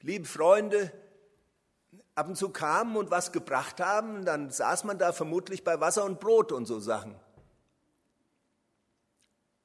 liebe 0.00 0.26
Freunde 0.26 0.92
ab 2.14 2.28
und 2.28 2.36
zu 2.36 2.50
kamen 2.50 2.96
und 2.96 3.10
was 3.10 3.32
gebracht 3.32 3.80
haben, 3.80 4.24
dann 4.24 4.50
saß 4.50 4.84
man 4.84 4.98
da 4.98 5.12
vermutlich 5.12 5.64
bei 5.64 5.80
Wasser 5.80 6.04
und 6.04 6.20
Brot 6.20 6.52
und 6.52 6.66
so 6.66 6.80
Sachen. 6.80 7.14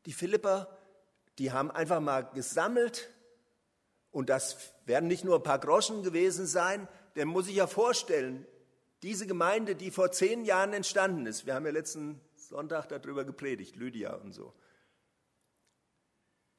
Die 0.05 0.13
Philipper, 0.13 0.77
die 1.39 1.51
haben 1.51 1.71
einfach 1.71 1.99
mal 1.99 2.21
gesammelt 2.21 3.09
und 4.11 4.29
das 4.29 4.57
werden 4.85 5.07
nicht 5.07 5.23
nur 5.23 5.37
ein 5.37 5.43
paar 5.43 5.59
Groschen 5.59 6.03
gewesen 6.03 6.45
sein, 6.45 6.87
denn 7.15 7.27
muss 7.27 7.47
ich 7.47 7.55
ja 7.55 7.67
vorstellen, 7.67 8.45
diese 9.01 9.27
Gemeinde, 9.27 9.75
die 9.75 9.91
vor 9.91 10.11
zehn 10.11 10.45
Jahren 10.45 10.73
entstanden 10.73 11.25
ist, 11.25 11.45
wir 11.45 11.55
haben 11.55 11.65
ja 11.65 11.71
letzten 11.71 12.21
Sonntag 12.35 12.87
darüber 12.87 13.25
gepredigt, 13.25 13.75
Lydia 13.75 14.13
und 14.15 14.33
so. 14.33 14.53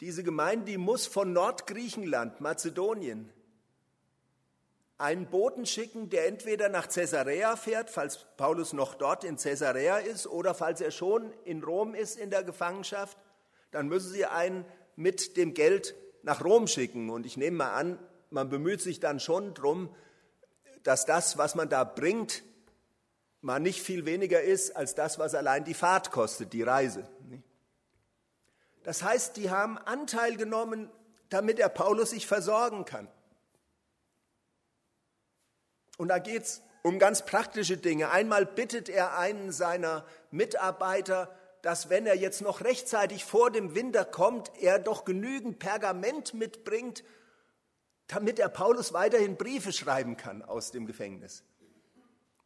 Diese 0.01 0.23
Gemeinde, 0.23 0.67
die 0.67 0.79
muss 0.79 1.07
von 1.07 1.33
Nordgriechenland, 1.33 2.41
Mazedonien, 2.41 3.33
einen 4.99 5.27
Boten 5.27 5.67
schicken, 5.67 6.09
der 6.09 6.29
entweder 6.29 6.69
nach 6.69 6.89
Caesarea 6.89 7.57
fährt, 7.57 7.91
falls 7.91 8.27
Paulus 8.37 8.73
noch 8.73 8.95
dort 8.95 9.25
in 9.25 9.37
Caesarea 9.37 9.99
ist, 9.99 10.27
oder 10.27 10.55
falls 10.55 10.81
er 10.81 10.91
schon 10.91 11.33
in 11.45 11.63
Rom 11.63 11.95
ist 11.95 12.17
in 12.17 12.31
der 12.31 12.45
Gefangenschaft, 12.45 13.19
dann 13.71 13.89
müssen 13.89 14.13
sie 14.13 14.25
einen 14.27 14.65
mit 14.97 15.37
dem 15.37 15.55
Geld 15.55 15.95
nach 16.23 16.45
Rom 16.45 16.67
schicken. 16.67 17.11
Und 17.11 17.27
ich 17.27 17.37
nehme 17.37 17.59
mal 17.59 17.75
an, 17.75 17.99
man 18.31 18.49
bemüht 18.49 18.81
sich 18.81 19.01
dann 19.01 19.21
schon 19.21 19.55
darum, 19.55 19.95
dass 20.83 21.07
das, 21.07 21.39
was 21.39 21.55
man 21.55 21.69
da 21.69 21.85
bringt, 21.85 22.43
mal 23.41 23.59
nicht 23.59 23.83
viel 23.83 24.07
weniger 24.07 24.43
ist 24.43 24.77
als 24.77 24.95
das, 24.95 25.19
was 25.19 25.35
allein 25.35 25.65
die 25.65 25.75
Fahrt 25.75 26.11
kostet, 26.11 26.53
die 26.53 26.63
Reise. 26.63 27.09
Das 28.85 29.03
heißt, 29.03 29.37
die 29.37 29.51
haben 29.51 29.79
Anteil 29.79 30.37
genommen, 30.37 30.91
damit 31.31 31.59
der 31.59 31.69
Paulus 31.69 32.11
sich 32.11 32.27
versorgen 32.27 32.85
kann. 32.85 33.09
Und 35.97 36.09
da 36.09 36.19
geht 36.19 36.43
es 36.43 36.63
um 36.83 36.99
ganz 36.99 37.25
praktische 37.25 37.79
Dinge. 37.79 38.11
Einmal 38.11 38.45
bittet 38.47 38.89
er 38.89 39.19
einen 39.19 39.53
seiner 39.53 40.05
Mitarbeiter, 40.31 41.35
dass 41.63 41.89
wenn 41.89 42.07
er 42.07 42.15
jetzt 42.15 42.43
noch 42.43 42.61
rechtzeitig 42.61 43.25
vor 43.25 43.51
dem 43.51 43.75
Winter 43.75 44.05
kommt, 44.05 44.53
er 44.61 44.79
doch 44.79 45.07
genügend 45.07 45.59
Pergament 45.59 46.35
mitbringt, 46.35 47.03
damit 48.07 48.39
er 48.39 48.51
Paulus 48.51 48.93
weiterhin 48.93 49.37
Briefe 49.37 49.73
schreiben 49.73 50.19
kann 50.19 50.43
aus 50.43 50.73
dem 50.73 50.87
Gefängnis. 50.87 51.43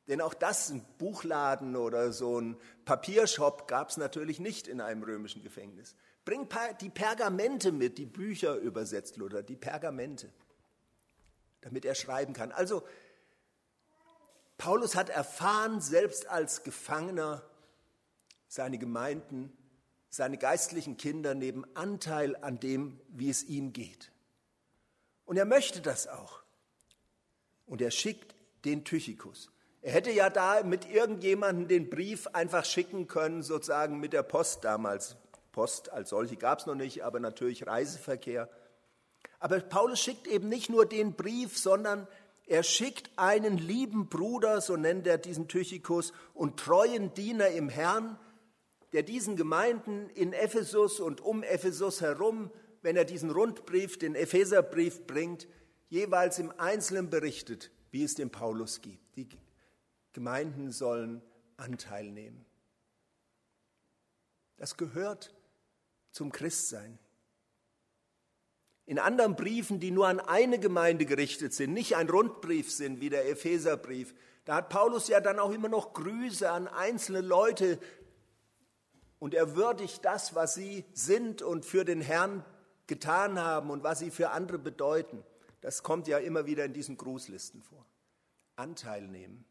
Denn 0.07 0.21
auch 0.21 0.35
das, 0.35 0.71
ein 0.71 0.85
Buchladen 0.99 1.75
oder 1.75 2.13
so 2.13 2.41
ein 2.41 2.57
Papiershop 2.85 3.67
gab 3.67 3.91
es 3.91 3.97
natürlich 3.97 4.39
nicht 4.39 4.69
in 4.69 4.81
einem 4.81 5.03
römischen 5.03 5.43
Gefängnis. 5.43 5.97
Bring 6.29 6.47
die 6.83 6.91
Pergamente 6.91 7.73
mit, 7.73 7.97
die 7.97 8.05
Bücher 8.05 8.57
übersetzt 8.57 9.17
Luther, 9.17 9.43
die 9.43 9.57
Pergamente, 9.57 10.31
damit 11.63 11.87
er 11.87 11.95
schreiben 11.95 12.35
kann. 12.35 12.53
Also 12.53 12.87
Paulus 14.59 14.95
hat 14.95 15.09
erfahren, 15.09 15.81
selbst 15.81 16.27
als 16.27 16.65
Gefangener, 16.65 17.43
seine 18.47 18.77
Gemeinden, 18.77 19.57
seine 20.11 20.37
geistlichen 20.37 20.99
Kinder 20.99 21.35
nehmen 21.35 21.67
Anteil 21.75 22.37
an 22.37 22.61
dem, 22.61 23.01
wie 23.09 23.31
es 23.31 23.45
ihm 23.45 23.73
geht. 23.73 24.13
Und 25.25 25.39
er 25.39 25.47
möchte 25.47 25.81
das 25.81 26.09
auch. 26.09 26.43
Und 27.65 27.81
er 27.81 27.91
schickt 27.91 28.35
den 28.67 28.85
Tychikus. 28.85 29.51
Er 29.81 29.93
hätte 29.93 30.11
ja 30.11 30.29
da 30.29 30.63
mit 30.63 30.91
irgendjemandem 30.91 31.69
den 31.69 31.89
Brief 31.89 32.27
einfach 32.35 32.67
schicken 32.67 33.09
können, 33.09 33.43
sozusagen 33.43 33.99
mit 33.99 34.13
der 34.13 34.25
Post 34.25 34.65
damals. 34.65 35.17
Post 35.53 35.93
als 35.93 36.11
solche 36.11 36.37
gab 36.37 36.61
es 36.61 36.67
noch 36.67 36.75
nicht, 36.75 37.03
aber 37.05 37.21
natürlich 37.21 37.67
Reiseverkehr. 37.67 38.49
Aber 39.39 39.61
Paulus 39.61 40.01
schickt 40.01 40.27
eben 40.27 40.49
nicht 40.49 40.69
nur 40.69 40.87
den 40.87 41.15
Brief, 41.15 41.59
sondern 41.59 42.07
er 42.47 42.63
schickt 42.63 43.11
einen 43.17 43.59
lieben 43.59 44.09
Bruder, 44.09 44.61
so 44.61 44.77
nennt 44.77 45.07
er 45.07 45.19
diesen 45.19 45.49
Tychikus, 45.49 46.13
und 46.35 46.59
treuen 46.59 47.13
Diener 47.15 47.49
im 47.49 47.69
Herrn, 47.69 48.19
der 48.93 49.03
diesen 49.03 49.37
Gemeinden 49.37 50.09
in 50.11 50.33
Ephesus 50.33 50.99
und 50.99 51.21
um 51.21 51.43
Ephesus 51.43 52.01
herum, 52.01 52.51
wenn 52.81 52.97
er 52.97 53.05
diesen 53.05 53.31
Rundbrief, 53.31 53.99
den 53.99 54.15
Epheserbrief 54.15 55.07
bringt, 55.07 55.47
jeweils 55.89 56.39
im 56.39 56.53
Einzelnen 56.59 57.11
berichtet, 57.11 57.71
wie 57.91 58.03
es 58.03 58.15
dem 58.15 58.31
Paulus 58.31 58.81
gibt. 58.81 59.17
Die 59.17 59.29
Gemeinden 60.13 60.73
sollen 60.73 61.23
Anteil 61.59 62.11
nehmen. 62.11 62.47
Das 64.57 64.77
gehört 64.77 65.35
zum 66.19 66.33
Christsein. 66.33 66.99
In 68.87 68.99
anderen 68.99 69.37
Briefen, 69.37 69.79
die 69.79 69.93
nur 69.93 70.09
an 70.09 70.19
eine 70.19 70.59
Gemeinde 70.59 71.07
gerichtet 71.07 71.55
sind, 71.55 71.73
nicht 71.73 71.95
ein 71.95 72.11
Rundbrief 72.11 72.73
sind 72.73 73.01
wie 73.01 73.09
der 73.09 73.31
Epheserbrief, 73.31 74.15
da 74.45 74.57
hat 74.57 74.69
Paulus 74.69 75.07
ja 75.09 75.21
dann 75.21 75.39
auch 75.39 75.53
immer 75.53 75.69
noch 75.69 75.93
Grüße 75.93 76.51
an 76.51 76.67
einzelne 76.67 77.21
Leute 77.21 77.79
und 79.21 79.33
er 79.33 79.55
würdigt 79.55 80.05
das, 80.05 80.35
was 80.35 80.55
sie 80.55 80.85
sind 80.93 81.43
und 81.43 81.65
für 81.65 81.85
den 81.85 82.01
Herrn 82.01 82.45
getan 82.89 83.39
haben 83.39 83.71
und 83.71 83.85
was 83.85 84.01
sie 84.01 84.11
für 84.11 84.31
andere 84.31 84.59
bedeuten. 84.59 85.23
Das 85.61 85.85
kommt 85.85 86.09
ja 86.09 86.19
immer 86.19 86.47
wieder 86.47 86.65
in 86.65 86.73
diesen 86.73 86.97
Grußlisten 86.97 87.63
vor. 87.63 87.85
Anteil 88.57 89.07
nehmen. 89.07 89.45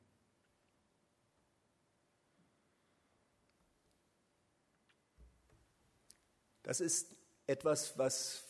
Das 6.68 6.82
ist 6.82 7.16
etwas, 7.46 7.98
was 7.98 8.44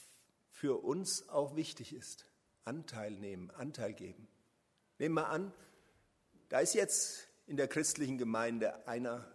für 0.49 0.83
uns 0.83 1.29
auch 1.29 1.55
wichtig 1.55 1.93
ist. 1.93 2.25
Anteil 2.65 3.11
nehmen, 3.11 3.51
Anteil 3.51 3.93
geben. 3.93 4.27
Nehmen 4.97 5.13
wir 5.13 5.27
an, 5.27 5.53
da 6.49 6.59
ist 6.59 6.73
jetzt 6.73 7.27
in 7.45 7.57
der 7.57 7.67
christlichen 7.67 8.17
Gemeinde 8.17 8.87
einer 8.87 9.31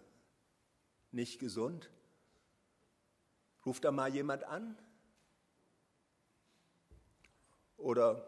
nicht 1.13 1.39
gesund. 1.39 1.91
Ruft 3.65 3.85
da 3.85 3.93
mal 3.93 4.13
jemand 4.13 4.43
an? 4.43 4.77
Oder 7.77 8.27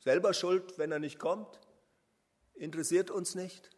selber 0.00 0.34
schuld, 0.34 0.76
wenn 0.76 0.92
er 0.92 0.98
nicht 0.98 1.18
kommt? 1.18 1.58
Interessiert 2.52 3.10
uns 3.10 3.34
nicht? 3.34 3.70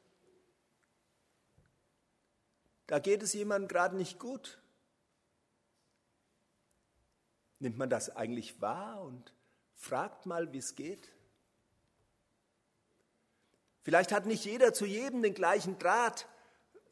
Da 2.89 2.99
geht 2.99 3.23
es 3.23 3.33
jemandem 3.33 3.69
gerade 3.69 3.97
nicht 3.97 4.19
gut. 4.19 4.59
Nimmt 7.63 7.79
man 7.79 7.89
das 7.89 8.17
eigentlich 8.17 8.61
wahr 8.61 9.01
und 9.03 9.33
fragt 9.77 10.27
mal, 10.27 10.53
wie 10.53 10.59
es 10.59 10.75
geht? 10.75 11.09
Vielleicht 13.83 14.11
hat 14.11 14.27
nicht 14.27 14.45
jeder 14.45 14.75
zu 14.75 14.85
jedem 14.85 15.23
den 15.23 15.33
gleichen 15.33 15.79
Draht 15.79 16.27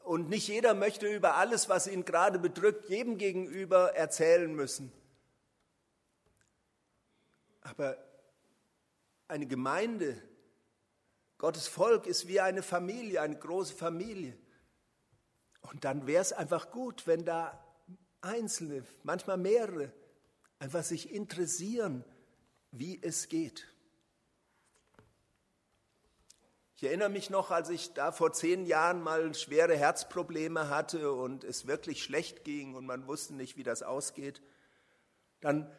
und 0.05 0.29
nicht 0.29 0.47
jeder 0.47 0.73
möchte 0.73 1.13
über 1.13 1.35
alles, 1.35 1.67
was 1.67 1.87
ihn 1.87 2.05
gerade 2.05 2.39
bedrückt, 2.39 2.87
jedem 2.87 3.17
gegenüber 3.17 3.95
erzählen 3.95 4.55
müssen. 4.55 4.93
Aber 7.63 7.97
eine 9.27 9.47
Gemeinde, 9.47 10.23
Gottes 11.37 11.67
Volk 11.67 12.07
ist 12.07 12.29
wie 12.29 12.39
eine 12.39 12.63
Familie, 12.63 13.21
eine 13.21 13.37
große 13.37 13.75
Familie. 13.75 14.37
Und 15.63 15.83
dann 15.83 16.07
wäre 16.07 16.21
es 16.21 16.31
einfach 16.31 16.71
gut, 16.71 17.07
wenn 17.07 17.25
da 17.25 17.61
Einzelne, 18.21 18.85
manchmal 19.03 19.35
mehrere, 19.35 19.91
einfach 20.61 20.83
sich 20.83 21.11
interessieren, 21.11 22.05
wie 22.71 23.01
es 23.01 23.29
geht. 23.29 23.67
Ich 26.75 26.83
erinnere 26.83 27.09
mich 27.09 27.31
noch, 27.31 27.49
als 27.49 27.69
ich 27.69 27.93
da 27.93 28.11
vor 28.11 28.31
zehn 28.31 28.67
Jahren 28.67 29.01
mal 29.01 29.33
schwere 29.33 29.75
Herzprobleme 29.75 30.69
hatte 30.69 31.13
und 31.13 31.43
es 31.43 31.65
wirklich 31.65 32.03
schlecht 32.03 32.43
ging 32.43 32.75
und 32.75 32.85
man 32.85 33.07
wusste 33.07 33.33
nicht, 33.33 33.57
wie 33.57 33.63
das 33.63 33.81
ausgeht. 33.81 34.43
Dann 35.39 35.75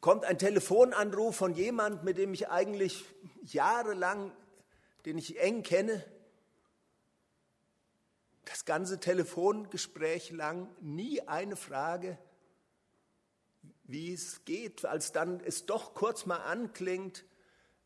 kommt 0.00 0.26
ein 0.26 0.38
Telefonanruf 0.38 1.36
von 1.36 1.54
jemand, 1.54 2.04
mit 2.04 2.18
dem 2.18 2.34
ich 2.34 2.50
eigentlich 2.50 3.06
jahrelang, 3.42 4.32
den 5.06 5.16
ich 5.16 5.40
eng 5.40 5.62
kenne. 5.62 6.04
Das 8.44 8.66
ganze 8.66 9.00
Telefongespräch 9.00 10.30
lang 10.30 10.68
nie 10.82 11.22
eine 11.22 11.56
Frage, 11.56 12.18
wie 13.90 14.12
es 14.12 14.44
geht, 14.44 14.84
als 14.84 15.12
dann 15.12 15.40
es 15.40 15.66
doch 15.66 15.94
kurz 15.94 16.24
mal 16.24 16.38
anklingt, 16.38 17.24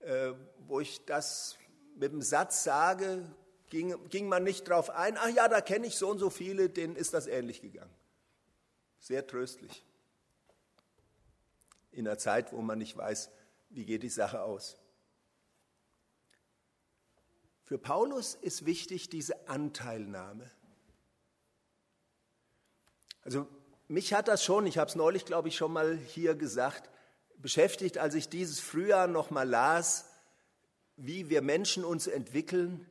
äh, 0.00 0.32
wo 0.66 0.80
ich 0.80 1.04
das 1.06 1.56
mit 1.96 2.12
dem 2.12 2.20
Satz 2.20 2.62
sage, 2.64 3.24
ging, 3.70 3.96
ging 4.10 4.28
man 4.28 4.44
nicht 4.44 4.68
darauf 4.68 4.90
ein, 4.90 5.16
ach 5.16 5.30
ja, 5.30 5.48
da 5.48 5.60
kenne 5.60 5.86
ich 5.86 5.96
so 5.96 6.10
und 6.10 6.18
so 6.18 6.28
viele, 6.28 6.68
denen 6.68 6.96
ist 6.96 7.14
das 7.14 7.26
ähnlich 7.26 7.62
gegangen. 7.62 7.94
Sehr 8.98 9.26
tröstlich. 9.26 9.84
In 11.92 12.06
einer 12.06 12.18
Zeit, 12.18 12.52
wo 12.52 12.60
man 12.60 12.78
nicht 12.78 12.96
weiß, 12.96 13.30
wie 13.70 13.84
geht 13.86 14.02
die 14.02 14.08
Sache 14.08 14.42
aus. 14.42 14.76
Für 17.62 17.78
Paulus 17.78 18.34
ist 18.34 18.66
wichtig 18.66 19.08
diese 19.08 19.48
Anteilnahme. 19.48 20.50
Also 23.22 23.48
mich 23.88 24.14
hat 24.14 24.28
das 24.28 24.44
schon, 24.44 24.66
ich 24.66 24.78
habe 24.78 24.88
es 24.88 24.96
neulich, 24.96 25.24
glaube 25.24 25.48
ich, 25.48 25.56
schon 25.56 25.72
mal 25.72 25.96
hier 25.96 26.34
gesagt, 26.34 26.90
beschäftigt, 27.36 27.98
als 27.98 28.14
ich 28.14 28.28
dieses 28.28 28.60
Frühjahr 28.60 29.06
noch 29.06 29.30
mal 29.30 29.48
las, 29.48 30.06
wie 30.96 31.28
wir 31.28 31.42
Menschen 31.42 31.84
uns 31.84 32.06
entwickeln, 32.06 32.86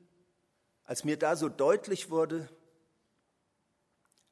als 0.84 1.03
mir 1.03 1.17
da 1.17 1.36
so 1.36 1.49
deutlich 1.49 2.10
wurde, 2.10 2.47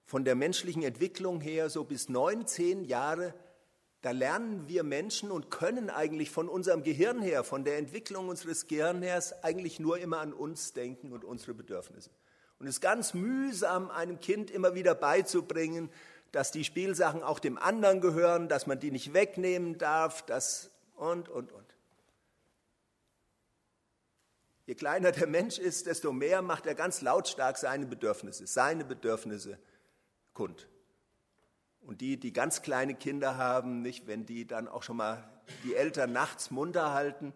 von 0.05 0.25
der 0.25 0.35
menschlichen 0.35 0.83
Entwicklung 0.83 1.39
her, 1.39 1.69
so 1.69 1.85
bis 1.85 2.09
neun, 2.09 2.45
zehn 2.45 2.83
Jahre, 2.83 3.33
da 4.01 4.11
lernen 4.11 4.67
wir 4.67 4.83
Menschen 4.83 5.31
und 5.31 5.49
können 5.51 5.89
eigentlich 5.89 6.31
von 6.31 6.49
unserem 6.49 6.83
Gehirn 6.83 7.21
her, 7.21 7.43
von 7.43 7.63
der 7.63 7.77
Entwicklung 7.77 8.27
unseres 8.27 8.67
Gehirns 8.67 9.31
eigentlich 9.43 9.79
nur 9.79 9.99
immer 9.99 10.19
an 10.19 10.33
uns 10.33 10.73
denken 10.73 11.13
und 11.13 11.23
unsere 11.23 11.53
Bedürfnisse. 11.53 12.09
Und 12.59 12.67
es 12.67 12.75
ist 12.75 12.81
ganz 12.81 13.13
mühsam, 13.13 13.89
einem 13.89 14.19
Kind 14.19 14.51
immer 14.51 14.75
wieder 14.75 14.95
beizubringen, 14.95 15.89
dass 16.31 16.51
die 16.51 16.63
Spielsachen 16.63 17.23
auch 17.23 17.39
dem 17.39 17.57
anderen 17.57 18.01
gehören, 18.01 18.47
dass 18.47 18.67
man 18.67 18.79
die 18.79 18.91
nicht 18.91 19.13
wegnehmen 19.13 19.77
darf, 19.77 20.25
dass 20.25 20.71
und, 20.95 21.29
und, 21.29 21.51
und. 21.51 21.75
Je 24.65 24.75
kleiner 24.75 25.11
der 25.11 25.27
Mensch 25.27 25.57
ist, 25.57 25.87
desto 25.87 26.13
mehr 26.13 26.41
macht 26.41 26.65
er 26.65 26.75
ganz 26.75 27.01
lautstark 27.01 27.57
seine 27.57 27.85
Bedürfnisse, 27.85 28.47
seine 28.47 28.85
Bedürfnisse 28.85 29.59
kund. 30.33 30.67
Und 31.81 31.99
die, 32.01 32.17
die 32.17 32.31
ganz 32.31 32.61
kleine 32.61 32.93
Kinder 32.93 33.37
haben, 33.37 33.81
nicht, 33.81 34.07
wenn 34.07 34.25
die 34.25 34.45
dann 34.45 34.67
auch 34.67 34.83
schon 34.83 34.97
mal 34.97 35.27
die 35.63 35.75
Eltern 35.75 36.13
nachts 36.13 36.51
munter 36.51 36.93
halten, 36.93 37.33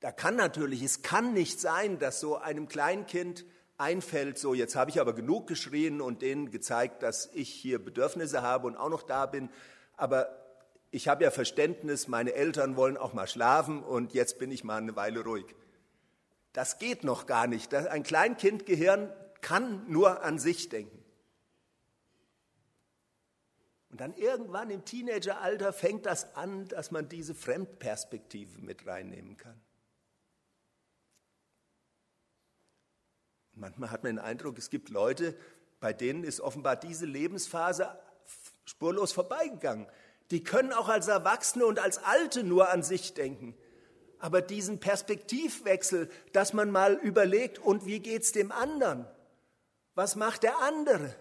da 0.00 0.12
kann 0.12 0.36
natürlich, 0.36 0.82
es 0.82 1.02
kann 1.02 1.32
nicht 1.32 1.58
sein, 1.58 1.98
dass 1.98 2.20
so 2.20 2.36
einem 2.36 2.68
Kleinkind 2.68 3.44
einfällt, 3.78 4.38
so 4.38 4.54
jetzt 4.54 4.76
habe 4.76 4.90
ich 4.90 5.00
aber 5.00 5.12
genug 5.14 5.46
geschrien 5.46 6.00
und 6.00 6.20
denen 6.20 6.50
gezeigt, 6.50 7.02
dass 7.02 7.30
ich 7.32 7.48
hier 7.48 7.82
Bedürfnisse 7.82 8.42
habe 8.42 8.66
und 8.66 8.76
auch 8.76 8.90
noch 8.90 9.02
da 9.02 9.26
bin, 9.26 9.48
aber 9.96 10.28
ich 10.90 11.08
habe 11.08 11.24
ja 11.24 11.30
Verständnis, 11.30 12.08
meine 12.08 12.32
Eltern 12.32 12.76
wollen 12.76 12.96
auch 12.96 13.12
mal 13.12 13.26
schlafen 13.26 13.82
und 13.82 14.14
jetzt 14.14 14.38
bin 14.38 14.50
ich 14.50 14.64
mal 14.64 14.78
eine 14.78 14.96
Weile 14.96 15.22
ruhig. 15.22 15.46
Das 16.52 16.78
geht 16.78 17.04
noch 17.04 17.26
gar 17.26 17.46
nicht. 17.46 17.74
Ein 17.74 18.02
Kleinkindgehirn 18.02 19.12
kann 19.40 19.84
nur 19.90 20.22
an 20.22 20.38
sich 20.38 20.68
denken. 20.68 21.04
Und 23.90 24.00
dann 24.00 24.14
irgendwann 24.14 24.70
im 24.70 24.84
Teenageralter 24.84 25.72
fängt 25.72 26.06
das 26.06 26.34
an, 26.36 26.68
dass 26.68 26.90
man 26.90 27.08
diese 27.08 27.34
Fremdperspektive 27.34 28.60
mit 28.60 28.86
reinnehmen 28.86 29.36
kann. 29.36 29.60
Manchmal 33.58 33.90
hat 33.90 34.02
man 34.04 34.16
den 34.16 34.24
Eindruck, 34.24 34.58
es 34.58 34.70
gibt 34.70 34.88
Leute, 34.88 35.36
bei 35.80 35.92
denen 35.92 36.24
ist 36.24 36.40
offenbar 36.40 36.76
diese 36.76 37.06
Lebensphase 37.06 37.88
spurlos 38.64 39.12
vorbeigegangen. 39.12 39.86
Die 40.30 40.42
können 40.42 40.72
auch 40.72 40.88
als 40.88 41.08
Erwachsene 41.08 41.66
und 41.66 41.78
als 41.78 41.98
Alte 41.98 42.44
nur 42.44 42.70
an 42.70 42.82
sich 42.82 43.14
denken 43.14 43.54
aber 44.18 44.42
diesen 44.42 44.80
Perspektivwechsel, 44.80 46.10
dass 46.32 46.52
man 46.52 46.70
mal 46.70 46.94
überlegt, 46.94 47.58
und 47.58 47.86
wie 47.86 48.00
geht 48.00 48.22
es 48.22 48.32
dem 48.32 48.52
anderen? 48.52 49.06
Was 49.94 50.16
macht 50.16 50.42
der 50.42 50.58
andere? 50.58 51.14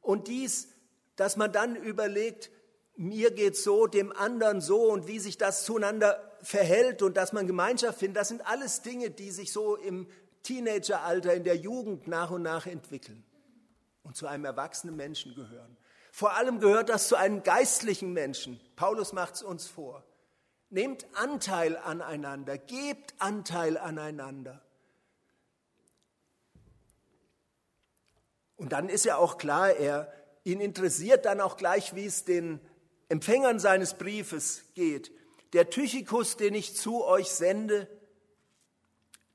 Und 0.00 0.28
dies, 0.28 0.68
dass 1.16 1.36
man 1.36 1.52
dann 1.52 1.76
überlegt, 1.76 2.50
mir 2.96 3.30
geht 3.30 3.56
so, 3.56 3.86
dem 3.86 4.12
anderen 4.12 4.60
so 4.60 4.90
und 4.90 5.06
wie 5.06 5.18
sich 5.18 5.36
das 5.36 5.64
zueinander 5.64 6.32
verhält 6.42 7.02
und 7.02 7.16
dass 7.16 7.32
man 7.32 7.46
Gemeinschaft 7.46 7.98
findet, 7.98 8.18
das 8.18 8.28
sind 8.28 8.46
alles 8.46 8.82
Dinge, 8.82 9.10
die 9.10 9.30
sich 9.30 9.52
so 9.52 9.76
im 9.76 10.06
Teenageralter, 10.46 11.34
in 11.34 11.42
der 11.42 11.56
Jugend 11.56 12.06
nach 12.06 12.30
und 12.30 12.42
nach 12.42 12.66
entwickeln 12.66 13.24
und 14.04 14.16
zu 14.16 14.28
einem 14.28 14.44
erwachsenen 14.44 14.94
Menschen 14.94 15.34
gehören. 15.34 15.76
Vor 16.12 16.34
allem 16.34 16.60
gehört 16.60 16.88
das 16.88 17.08
zu 17.08 17.16
einem 17.16 17.42
geistlichen 17.42 18.12
Menschen. 18.12 18.60
Paulus 18.76 19.12
macht 19.12 19.34
es 19.34 19.42
uns 19.42 19.66
vor. 19.66 20.04
Nehmt 20.70 21.04
Anteil 21.14 21.76
aneinander, 21.76 22.58
gebt 22.58 23.14
Anteil 23.18 23.76
aneinander. 23.76 24.62
Und 28.54 28.72
dann 28.72 28.88
ist 28.88 29.04
ja 29.04 29.16
auch 29.16 29.38
klar, 29.38 29.72
er, 29.72 30.12
ihn 30.44 30.60
interessiert 30.60 31.24
dann 31.24 31.40
auch 31.40 31.56
gleich, 31.56 31.96
wie 31.96 32.06
es 32.06 32.24
den 32.24 32.60
Empfängern 33.08 33.58
seines 33.58 33.94
Briefes 33.94 34.62
geht. 34.74 35.10
Der 35.52 35.70
Tychikus, 35.70 36.36
den 36.36 36.54
ich 36.54 36.76
zu 36.76 37.04
euch 37.04 37.30
sende, 37.30 37.88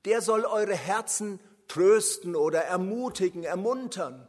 der 0.05 0.21
soll 0.21 0.45
eure 0.45 0.75
Herzen 0.75 1.39
trösten 1.67 2.35
oder 2.35 2.63
ermutigen, 2.63 3.43
ermuntern. 3.43 4.27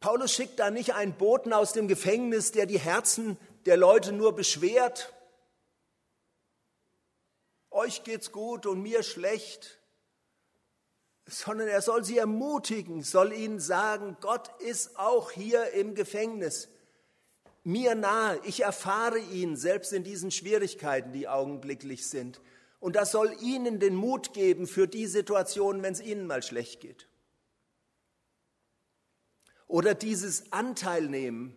Paulus 0.00 0.32
schickt 0.32 0.58
da 0.58 0.70
nicht 0.70 0.94
einen 0.94 1.16
Boten 1.16 1.52
aus 1.52 1.72
dem 1.72 1.88
Gefängnis, 1.88 2.52
der 2.52 2.66
die 2.66 2.78
Herzen 2.78 3.36
der 3.64 3.76
Leute 3.76 4.12
nur 4.12 4.34
beschwert. 4.34 5.12
Euch 7.70 8.04
geht's 8.04 8.30
gut 8.30 8.66
und 8.66 8.82
mir 8.82 9.02
schlecht. 9.02 9.80
sondern 11.28 11.66
er 11.66 11.82
soll 11.82 12.04
sie 12.04 12.18
ermutigen, 12.18 13.02
soll 13.02 13.32
ihnen 13.32 13.58
sagen, 13.58 14.16
Gott 14.20 14.48
ist 14.60 14.96
auch 14.96 15.32
hier 15.32 15.72
im 15.72 15.96
Gefängnis, 15.96 16.68
mir 17.64 17.96
nahe, 17.96 18.40
ich 18.44 18.62
erfahre 18.62 19.18
ihn 19.18 19.56
selbst 19.56 19.92
in 19.92 20.04
diesen 20.04 20.30
Schwierigkeiten, 20.30 21.12
die 21.12 21.26
augenblicklich 21.26 22.06
sind. 22.06 22.40
Und 22.86 22.94
das 22.94 23.10
soll 23.10 23.34
ihnen 23.40 23.80
den 23.80 23.96
Mut 23.96 24.32
geben 24.32 24.68
für 24.68 24.86
die 24.86 25.06
Situation, 25.08 25.82
wenn 25.82 25.92
es 25.92 26.00
ihnen 26.00 26.28
mal 26.28 26.40
schlecht 26.44 26.80
geht. 26.80 27.08
Oder 29.66 29.96
dieses 29.96 30.52
Anteil 30.52 31.08
nehmen, 31.08 31.56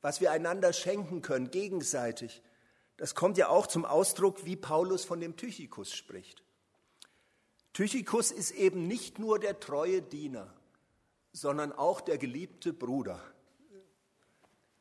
was 0.00 0.22
wir 0.22 0.30
einander 0.30 0.72
schenken 0.72 1.20
können, 1.20 1.50
gegenseitig. 1.50 2.40
Das 2.96 3.14
kommt 3.14 3.36
ja 3.36 3.50
auch 3.50 3.66
zum 3.66 3.84
Ausdruck, 3.84 4.46
wie 4.46 4.56
Paulus 4.56 5.04
von 5.04 5.20
dem 5.20 5.36
Tychikus 5.36 5.92
spricht. 5.92 6.42
Tychikus 7.74 8.30
ist 8.32 8.52
eben 8.52 8.88
nicht 8.88 9.18
nur 9.18 9.38
der 9.38 9.60
treue 9.60 10.00
Diener, 10.00 10.54
sondern 11.32 11.70
auch 11.70 12.00
der 12.00 12.16
geliebte 12.16 12.72
Bruder. 12.72 13.20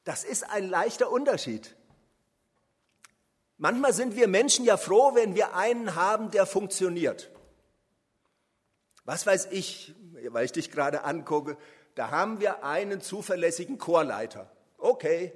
Das 0.06 0.24
ist 0.24 0.50
ein 0.50 0.70
leichter 0.70 1.12
Unterschied. 1.12 1.76
Manchmal 3.58 3.94
sind 3.94 4.16
wir 4.16 4.28
Menschen 4.28 4.66
ja 4.66 4.78
froh, 4.78 5.16
wenn 5.16 5.36
wir 5.36 5.56
einen 5.56 5.96
haben, 5.96 6.32
der 6.32 6.46
funktioniert. 6.46 7.32
Was 9.06 9.26
weiß 9.26 9.48
ich, 9.52 9.96
weil 10.30 10.46
ich 10.46 10.52
dich 10.52 10.72
gerade 10.72 11.04
angucke, 11.04 11.58
da 11.94 12.12
haben 12.12 12.42
wir 12.42 12.64
einen 12.64 13.00
zuverlässigen 13.00 13.78
Chorleiter. 13.78 14.52
Okay. 14.78 15.32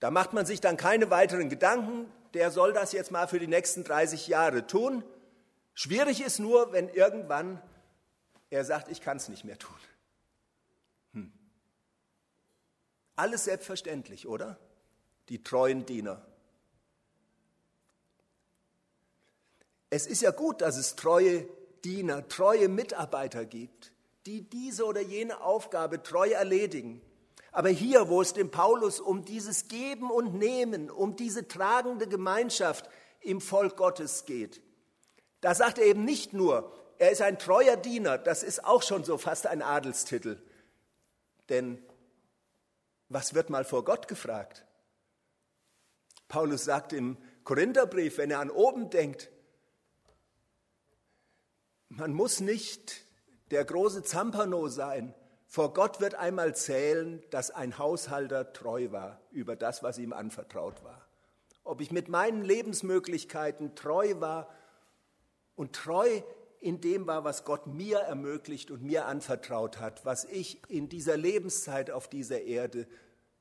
Da 0.00 0.10
macht 0.10 0.32
man 0.32 0.46
sich 0.46 0.60
dann 0.60 0.76
keine 0.76 1.10
weiteren 1.10 1.50
Gedanken, 1.50 2.10
der 2.34 2.50
soll 2.50 2.72
das 2.72 2.92
jetzt 2.92 3.10
mal 3.10 3.26
für 3.26 3.38
die 3.38 3.48
nächsten 3.48 3.84
30 3.84 4.28
Jahre 4.28 4.66
tun. 4.66 5.02
Schwierig 5.74 6.22
ist 6.22 6.38
nur, 6.38 6.72
wenn 6.72 6.88
irgendwann 6.88 7.60
er 8.50 8.64
sagt, 8.64 8.88
ich 8.88 9.00
kann 9.00 9.18
es 9.18 9.28
nicht 9.28 9.44
mehr 9.44 9.58
tun. 9.58 9.76
Hm. 11.12 11.32
Alles 13.16 13.44
selbstverständlich, 13.44 14.26
oder? 14.26 14.58
Die 15.28 15.42
treuen 15.42 15.84
Diener. 15.86 16.24
Es 19.90 20.06
ist 20.06 20.22
ja 20.22 20.30
gut, 20.30 20.60
dass 20.60 20.76
es 20.76 20.96
treue 20.96 21.46
Diener, 21.84 22.28
treue 22.28 22.68
Mitarbeiter 22.68 23.44
gibt, 23.44 23.92
die 24.26 24.48
diese 24.48 24.84
oder 24.84 25.00
jene 25.00 25.40
Aufgabe 25.40 26.02
treu 26.02 26.30
erledigen. 26.30 27.00
Aber 27.52 27.70
hier, 27.70 28.08
wo 28.08 28.20
es 28.20 28.34
dem 28.34 28.50
Paulus 28.50 29.00
um 29.00 29.24
dieses 29.24 29.68
Geben 29.68 30.10
und 30.10 30.34
Nehmen, 30.34 30.90
um 30.90 31.16
diese 31.16 31.48
tragende 31.48 32.06
Gemeinschaft 32.06 32.88
im 33.20 33.40
Volk 33.40 33.76
Gottes 33.76 34.26
geht, 34.26 34.60
da 35.40 35.54
sagt 35.54 35.78
er 35.78 35.86
eben 35.86 36.04
nicht 36.04 36.32
nur, 36.32 36.72
er 36.98 37.10
ist 37.10 37.22
ein 37.22 37.38
treuer 37.38 37.76
Diener, 37.76 38.18
das 38.18 38.42
ist 38.42 38.64
auch 38.64 38.82
schon 38.82 39.04
so 39.04 39.18
fast 39.18 39.46
ein 39.46 39.62
Adelstitel. 39.62 40.42
Denn 41.48 41.82
was 43.08 43.34
wird 43.34 43.48
mal 43.48 43.64
vor 43.64 43.84
Gott 43.84 44.08
gefragt? 44.08 44.64
Paulus 46.28 46.64
sagt 46.64 46.92
im 46.92 47.16
Korintherbrief, 47.44 48.18
wenn 48.18 48.30
er 48.30 48.40
an 48.40 48.50
oben 48.50 48.90
denkt, 48.90 49.30
man 51.88 52.12
muss 52.12 52.40
nicht 52.40 53.06
der 53.50 53.64
große 53.64 54.02
Zampano 54.02 54.68
sein. 54.68 55.14
Vor 55.46 55.72
Gott 55.72 56.00
wird 56.00 56.14
einmal 56.14 56.54
zählen, 56.54 57.22
dass 57.30 57.50
ein 57.50 57.78
Haushalter 57.78 58.52
treu 58.52 58.92
war 58.92 59.22
über 59.30 59.56
das, 59.56 59.82
was 59.82 59.98
ihm 59.98 60.12
anvertraut 60.12 60.84
war. 60.84 61.08
Ob 61.64 61.80
ich 61.80 61.90
mit 61.90 62.08
meinen 62.08 62.42
Lebensmöglichkeiten 62.42 63.74
treu 63.74 64.20
war 64.20 64.50
und 65.56 65.74
treu 65.74 66.20
in 66.60 66.80
dem 66.82 67.06
war, 67.06 67.24
was 67.24 67.44
Gott 67.44 67.66
mir 67.66 67.98
ermöglicht 68.00 68.70
und 68.70 68.82
mir 68.82 69.06
anvertraut 69.06 69.80
hat, 69.80 70.04
was 70.04 70.24
ich 70.24 70.60
in 70.68 70.90
dieser 70.90 71.16
Lebenszeit 71.16 71.90
auf 71.90 72.08
dieser 72.08 72.42
Erde 72.42 72.86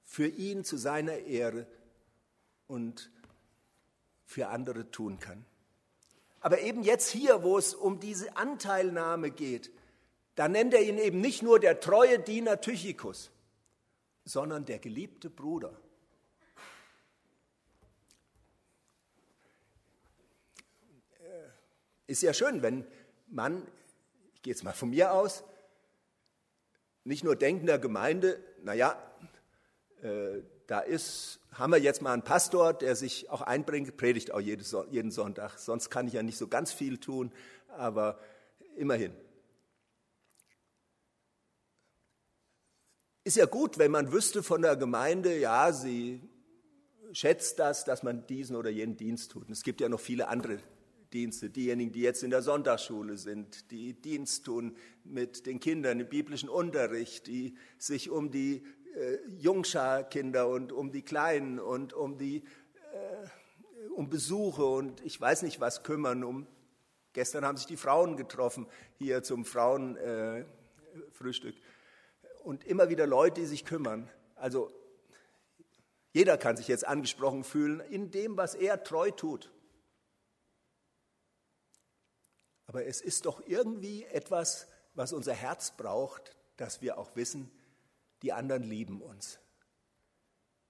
für 0.04 0.28
ihn 0.28 0.64
zu 0.64 0.78
seiner 0.78 1.18
Ehre 1.20 1.68
und 2.68 3.12
für 4.26 4.48
andere 4.50 4.92
tun 4.92 5.20
kann. 5.20 5.46
Aber 6.40 6.62
eben 6.62 6.84
jetzt 6.84 7.10
hier, 7.10 7.44
wo 7.44 7.58
es 7.58 7.74
um 7.74 8.00
diese 8.00 8.38
Anteilnahme 8.38 9.32
geht, 9.32 9.72
da 10.36 10.48
nennt 10.48 10.74
er 10.74 10.82
ihn 10.82 10.98
eben 10.98 11.20
nicht 11.20 11.42
nur 11.42 11.60
der 11.60 11.80
treue 11.80 12.20
Diener 12.20 12.62
Tychikus, 12.62 13.32
sondern 14.24 14.66
der 14.66 14.80
geliebte 14.80 15.30
Bruder. 15.30 15.74
Ist 22.06 22.22
ja 22.22 22.34
schön, 22.34 22.62
wenn 22.62 22.86
man, 23.28 23.68
ich 24.36 24.42
gehe 24.42 24.54
jetzt 24.54 24.64
mal 24.64 24.74
von 24.74 24.92
mir 24.92 25.12
aus, 25.12 25.44
nicht 27.04 27.24
nur 27.24 27.36
denkt 27.36 27.62
in 27.62 27.68
der 27.68 27.80
Gemeinde, 27.80 28.42
naja, 28.64 29.02
äh, 30.04 30.42
da 30.68 30.80
ist, 30.80 31.40
haben 31.54 31.72
wir 31.72 31.80
jetzt 31.80 32.02
mal 32.02 32.14
einen 32.14 32.24
Pastor, 32.24 32.74
der 32.74 32.96
sich 32.96 33.30
auch 33.30 33.42
einbringt, 33.42 33.98
predigt 33.98 34.32
auch 34.32 34.42
jeden 34.42 35.12
Sonntag. 35.12 35.58
Sonst 35.58 35.90
kann 35.90 36.08
ich 36.08 36.14
ja 36.14 36.24
nicht 36.24 36.38
so 36.38 36.48
ganz 36.48 36.74
viel 36.74 36.98
tun, 36.98 37.32
aber 37.70 38.20
immerhin. 38.76 39.14
Ist 43.24 43.38
ja 43.38 43.46
gut, 43.46 43.78
wenn 43.78 43.92
man 43.92 44.12
wüsste 44.12 44.44
von 44.44 44.62
der 44.62 44.76
Gemeinde, 44.76 45.38
ja, 45.38 45.72
sie 45.74 46.22
schätzt 47.12 47.60
das, 47.60 47.86
dass 47.86 48.04
man 48.04 48.26
diesen 48.28 48.56
oder 48.56 48.70
jenen 48.70 48.98
Dienst 48.98 49.32
tut. 49.32 49.48
Und 49.48 49.52
es 49.52 49.64
gibt 49.64 49.82
ja 49.82 49.90
noch 49.90 50.00
viele 50.00 50.28
andere 50.28 50.60
Dienste, 51.14 51.50
diejenigen, 51.50 51.94
die 51.94 52.02
jetzt 52.02 52.24
in 52.24 52.30
der 52.30 52.42
Sonntagsschule 52.42 53.18
sind, 53.18 53.72
die 53.72 53.94
Dienst 53.94 54.46
tun 54.46 54.76
mit 55.06 55.46
den 55.46 55.60
Kindern 55.60 56.02
im 56.02 56.10
biblischen 56.10 56.50
Unterricht, 56.50 57.28
die 57.28 57.56
sich 57.78 58.10
um 58.10 58.32
die 58.32 58.66
äh, 58.98 59.20
Jungscharkinder 59.38 60.48
und 60.48 60.72
um 60.72 60.92
die 60.92 61.04
Kleinen 61.04 61.60
und 61.60 61.94
um 61.94 62.18
die 62.18 62.38
äh, 62.38 63.28
um 63.96 64.10
Besuche 64.10 64.66
und 64.66 65.06
ich 65.06 65.22
weiß 65.22 65.44
nicht 65.44 65.60
was 65.60 65.84
kümmern. 65.84 66.24
Um, 66.24 66.48
gestern 67.14 67.46
haben 67.46 67.58
sich 67.58 67.68
die 67.68 67.78
Frauen 67.78 68.18
getroffen 68.18 68.66
hier 68.98 69.22
zum 69.22 69.46
Frauenfrühstück 69.46 71.56
und 72.44 72.66
immer 72.66 72.90
wieder 72.90 73.06
Leute, 73.06 73.42
die 73.42 73.48
sich 73.48 73.66
kümmern. 73.66 74.10
Also 74.36 74.72
jeder 76.14 76.38
kann 76.38 76.58
sich 76.58 76.68
jetzt 76.68 76.88
angesprochen 76.88 77.44
fühlen 77.44 77.80
in 77.80 78.10
dem, 78.10 78.38
was 78.38 78.56
er 78.56 78.84
treu 78.84 79.12
tut. 79.12 79.52
Aber 82.66 82.86
es 82.86 83.02
ist 83.02 83.26
doch 83.26 83.46
irgendwie 83.46 84.06
etwas, 84.06 84.68
was 84.94 85.14
unser 85.14 85.34
Herz 85.34 85.78
braucht, 85.78 86.36
dass 86.58 86.82
wir 86.82 86.98
auch 86.98 87.16
wissen, 87.16 87.52
die 88.22 88.34
anderen 88.34 88.64
lieben 88.64 89.02
uns. 89.02 89.40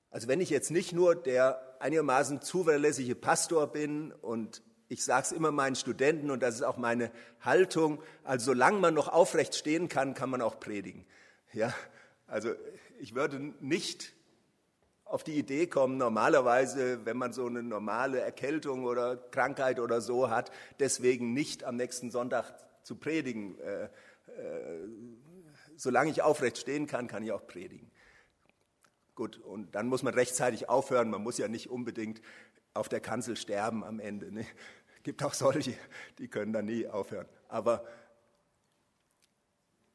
Also 0.10 0.28
wenn 0.28 0.42
ich 0.42 0.50
jetzt 0.50 0.72
nicht 0.72 0.94
nur 0.94 1.16
der 1.16 1.62
einigermaßen 1.80 2.42
zuverlässige 2.42 3.16
Pastor 3.16 3.68
bin 3.68 4.12
und 4.12 4.64
ich 4.90 5.04
sage 5.04 5.24
es 5.24 5.32
immer 5.32 5.52
meinen 5.52 5.76
Studenten 5.76 6.32
und 6.32 6.42
das 6.42 6.56
ist 6.56 6.62
auch 6.62 6.78
meine 6.78 7.12
Haltung, 7.42 8.02
also 8.24 8.54
solange 8.54 8.80
man 8.80 8.94
noch 8.94 9.10
aufrecht 9.10 9.56
stehen 9.56 9.90
kann, 9.90 10.14
kann 10.14 10.30
man 10.30 10.42
auch 10.42 10.60
predigen. 10.60 11.06
Ja, 11.54 11.74
also 12.26 12.54
ich 13.00 13.14
würde 13.16 13.54
nicht 13.60 14.14
auf 15.04 15.24
die 15.24 15.38
Idee 15.38 15.68
kommen, 15.68 15.98
normalerweise, 15.98 17.06
wenn 17.06 17.18
man 17.18 17.34
so 17.34 17.46
eine 17.46 17.64
normale 17.64 18.20
Erkältung 18.20 18.86
oder 18.86 19.18
Krankheit 19.18 19.80
oder 19.80 20.02
so 20.02 20.30
hat, 20.30 20.52
deswegen 20.80 21.34
nicht 21.34 21.64
am 21.64 21.76
nächsten 21.76 22.12
Sonntag 22.12 22.54
zu 22.84 22.96
predigen. 22.96 23.58
Solange 25.78 26.10
ich 26.10 26.24
aufrecht 26.24 26.58
stehen 26.58 26.88
kann, 26.88 27.08
kann 27.08 27.24
ich 27.24 27.32
auch 27.32 27.46
predigen. 27.46 27.92
Gut, 29.16 29.38
und 29.38 29.76
dann 29.76 29.88
muss 29.88 30.04
man 30.04 30.14
rechtzeitig 30.14 30.70
aufhören. 30.70 31.10
Man 31.10 31.24
muss 31.24 31.38
ja 31.38 31.48
nicht 31.48 31.70
unbedingt 31.70 32.22
auf 32.74 32.90
der 32.90 33.00
Kanzel 33.00 33.38
sterben 33.38 33.84
am 33.84 34.00
Ende. 34.00 34.32
Ne? 34.32 34.46
Gibt 35.04 35.24
auch 35.24 35.34
solche, 35.34 35.76
die 36.18 36.28
können 36.28 36.52
dann 36.52 36.66
nie 36.66 36.88
aufhören. 36.88 37.28
Aber 37.48 37.86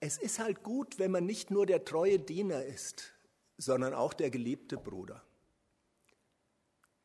es 0.00 0.18
ist 0.18 0.38
halt 0.38 0.62
gut, 0.62 0.98
wenn 0.98 1.10
man 1.10 1.26
nicht 1.26 1.50
nur 1.50 1.66
der 1.66 1.84
treue 1.84 2.18
Diener 2.18 2.64
ist, 2.64 3.12
sondern 3.58 3.92
auch 3.92 4.12
der 4.12 4.30
geliebte 4.30 4.76
Bruder. 4.76 5.22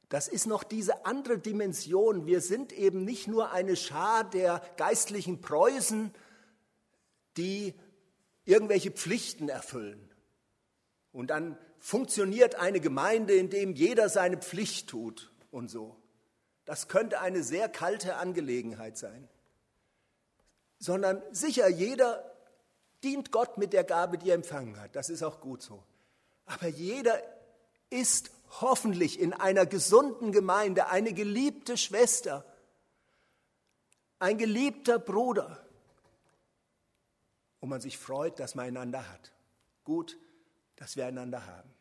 Das 0.10 0.28
ist 0.28 0.48
noch 0.48 0.64
diese 0.64 1.06
andere 1.06 1.38
Dimension. 1.38 2.26
Wir 2.26 2.42
sind 2.42 2.72
eben 2.72 3.04
nicht 3.04 3.28
nur 3.28 3.52
eine 3.52 3.76
Schar 3.76 4.24
der 4.24 4.62
geistlichen 4.78 5.42
Preußen, 5.42 6.14
die 7.36 7.76
irgendwelche 8.48 8.92
Pflichten 8.92 9.50
erfüllen. 9.50 10.10
Und 11.12 11.28
dann 11.28 11.58
funktioniert 11.80 12.56
eine 12.56 12.80
Gemeinde, 12.80 13.36
in 13.36 13.50
dem 13.50 13.74
jeder 13.74 14.10
seine 14.10 14.38
Pflicht 14.38 14.90
tut 14.90 15.32
und 15.52 15.70
so. 15.70 15.96
Das 16.66 16.88
könnte 16.88 17.22
eine 17.22 17.44
sehr 17.44 17.70
kalte 17.70 18.16
Angelegenheit 18.16 18.98
sein. 18.98 19.28
Sondern 20.80 21.22
sicher, 21.32 21.68
jeder 21.68 22.24
dient 23.04 23.32
Gott 23.32 23.58
mit 23.58 23.74
der 23.74 23.84
Gabe, 23.84 24.18
die 24.18 24.30
er 24.30 24.36
empfangen 24.36 24.80
hat. 24.80 24.96
Das 24.96 25.10
ist 25.10 25.24
auch 25.24 25.40
gut 25.42 25.62
so. 25.62 25.84
Aber 26.46 26.68
jeder 26.68 27.22
ist 27.90 28.32
hoffentlich 28.62 29.20
in 29.20 29.34
einer 29.34 29.66
gesunden 29.66 30.32
Gemeinde 30.32 30.88
eine 30.88 31.14
geliebte 31.14 31.78
Schwester. 31.78 32.46
ein 34.20 34.38
geliebter 34.38 35.00
Bruder. 35.00 35.67
Und 37.60 37.70
man 37.70 37.82
sich 37.82 37.98
freut, 37.98 38.40
dass 38.40 38.56
man 38.56 38.66
einander 38.66 39.10
hat. 39.12 39.34
Gut, 39.84 40.18
dass 40.76 40.96
wir 40.96 41.06
einander 41.06 41.46
haben. 41.46 41.74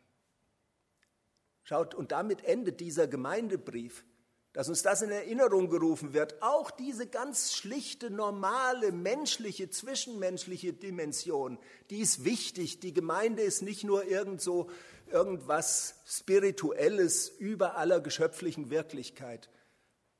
Schaut, 1.63 1.93
und 1.93 2.11
damit 2.11 2.43
endet 2.45 2.79
dieser 2.79 3.07
Gemeindebrief, 3.07 4.05
dass 4.53 4.69
uns 4.69 4.81
das 4.81 5.03
in 5.03 5.11
Erinnerung 5.11 5.69
gerufen 5.69 6.13
wird. 6.13 6.41
Auch 6.41 6.71
diese 6.71 7.05
ganz 7.05 7.53
schlichte, 7.53 8.09
normale, 8.09 8.91
menschliche, 8.91 9.69
zwischenmenschliche 9.69 10.73
Dimension, 10.73 11.59
die 11.89 11.99
ist 11.99 12.23
wichtig. 12.23 12.79
Die 12.79 12.93
Gemeinde 12.93 13.43
ist 13.43 13.61
nicht 13.61 13.83
nur 13.83 14.05
irgend 14.05 14.41
so, 14.41 14.69
irgendwas 15.11 16.01
Spirituelles 16.05 17.29
über 17.29 17.77
aller 17.77 17.99
geschöpflichen 17.99 18.69
Wirklichkeit. 18.69 19.49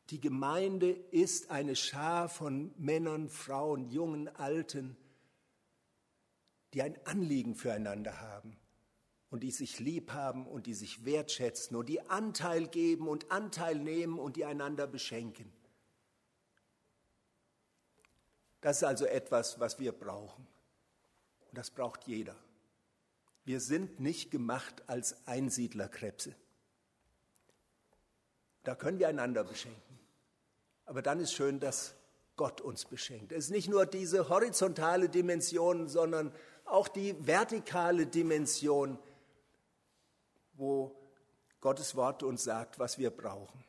Die 0.10 0.22
Gemeinde 0.22 0.92
ist 1.12 1.50
eine 1.50 1.76
Schar 1.76 2.30
von 2.30 2.74
Männern, 2.78 3.30
Frauen, 3.30 3.90
Jungen, 3.90 4.28
Alten, 4.36 4.98
die 6.74 6.82
ein 6.82 6.98
Anliegen 7.06 7.56
füreinander 7.56 8.22
haben 8.22 8.58
und 9.30 9.42
die 9.42 9.52
sich 9.52 9.80
lieb 9.80 10.12
haben 10.12 10.48
und 10.48 10.66
die 10.68 10.74
sich 10.74 11.06
wertschätzen 11.06 11.76
und 11.76 11.88
die 11.88 12.02
Anteil 12.10 12.68
geben 12.68 13.08
und 13.08 13.32
Anteil 13.32 13.76
nehmen 13.76 14.20
und 14.20 14.36
die 14.36 14.46
einander 14.46 14.88
beschenken. 14.88 15.52
Das 18.62 18.78
ist 18.78 18.84
also 18.84 19.06
etwas, 19.06 19.60
was 19.60 19.80
wir 19.80 19.92
brauchen. 19.92 20.48
Und 21.50 21.58
das 21.58 21.70
braucht 21.70 22.06
jeder. 22.06 22.36
Wir 23.46 23.62
sind 23.62 24.00
nicht 24.00 24.32
gemacht 24.32 24.84
als 24.88 25.26
Einsiedlerkrebse. 25.26 26.36
Da 28.64 28.76
können 28.76 29.00
wir 29.00 29.08
einander 29.08 29.46
beschenken. 29.46 30.00
Aber 30.86 31.02
dann 31.02 31.20
ist 31.20 31.34
schön, 31.34 31.60
dass 31.60 31.96
Gott 32.36 32.60
uns 32.62 32.86
beschenkt. 32.86 33.32
Es 33.32 33.46
ist 33.46 33.52
nicht 33.52 33.70
nur 33.70 33.86
diese 33.86 34.30
horizontale 34.30 35.10
Dimension, 35.10 35.88
sondern 35.88 36.34
auch 36.70 36.88
die 36.88 37.16
vertikale 37.26 38.08
Dimension, 38.08 39.00
wo 40.54 40.96
Gottes 41.62 41.96
Wort 41.96 42.24
uns 42.24 42.44
sagt, 42.44 42.80
was 42.80 42.98
wir 42.98 43.10
brauchen. 43.10 43.64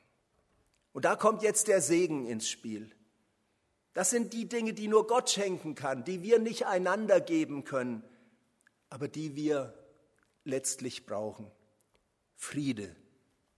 Und 0.93 1.05
da 1.05 1.17
kommt 1.17 1.43
jetzt 1.43 1.69
der 1.69 1.81
Segen 1.81 2.27
ins 2.27 2.49
Spiel. 2.49 2.91
Das 3.95 4.11
sind 4.11 4.33
die 4.33 4.49
Dinge, 4.49 4.75
die 4.75 4.89
nur 4.89 5.07
Gott 5.07 5.31
schenken 5.31 5.75
kann, 5.75 6.05
die 6.05 6.23
wir 6.23 6.39
nicht 6.39 6.67
einander 6.67 7.21
geben 7.21 7.65
können, 7.65 8.03
aber 8.91 9.09
die 9.09 9.35
wir 9.35 9.75
letztlich 10.45 11.07
brauchen. 11.07 11.51
Friede 12.35 12.95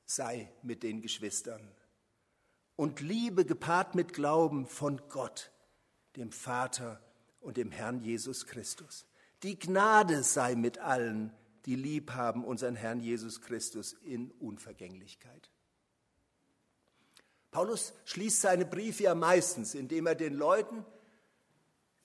sei 0.07 0.50
mit 0.62 0.83
den 0.83 1.03
Geschwistern 1.03 1.74
und 2.76 3.00
Liebe 3.00 3.44
gepaart 3.44 3.94
mit 3.94 4.14
Glauben 4.14 4.66
von 4.66 5.03
Gott, 5.11 5.53
dem 6.16 6.33
Vater 6.33 6.98
und 7.40 7.59
dem 7.59 7.70
Herrn 7.70 8.00
Jesus 8.00 8.46
Christus. 8.46 9.05
Die 9.42 9.59
Gnade 9.59 10.22
sei 10.22 10.55
mit 10.55 10.79
allen, 10.79 11.33
die 11.64 11.76
lieb 11.76 12.12
haben 12.12 12.44
unseren 12.44 12.76
Herrn 12.76 13.00
Jesus 13.00 13.40
Christus 13.40 13.92
in 13.92 14.31
Unvergänglichkeit. 14.33 15.50
Paulus 17.50 17.92
schließt 18.05 18.40
seine 18.40 18.64
Briefe 18.64 19.05
ja 19.05 19.14
meistens, 19.14 19.74
indem 19.74 20.07
er 20.07 20.14
den 20.14 20.35
Leuten 20.35 20.85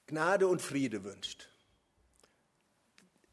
Gnade 0.07 0.47
und 0.47 0.61
Friede 0.61 1.03
wünscht. 1.03 1.49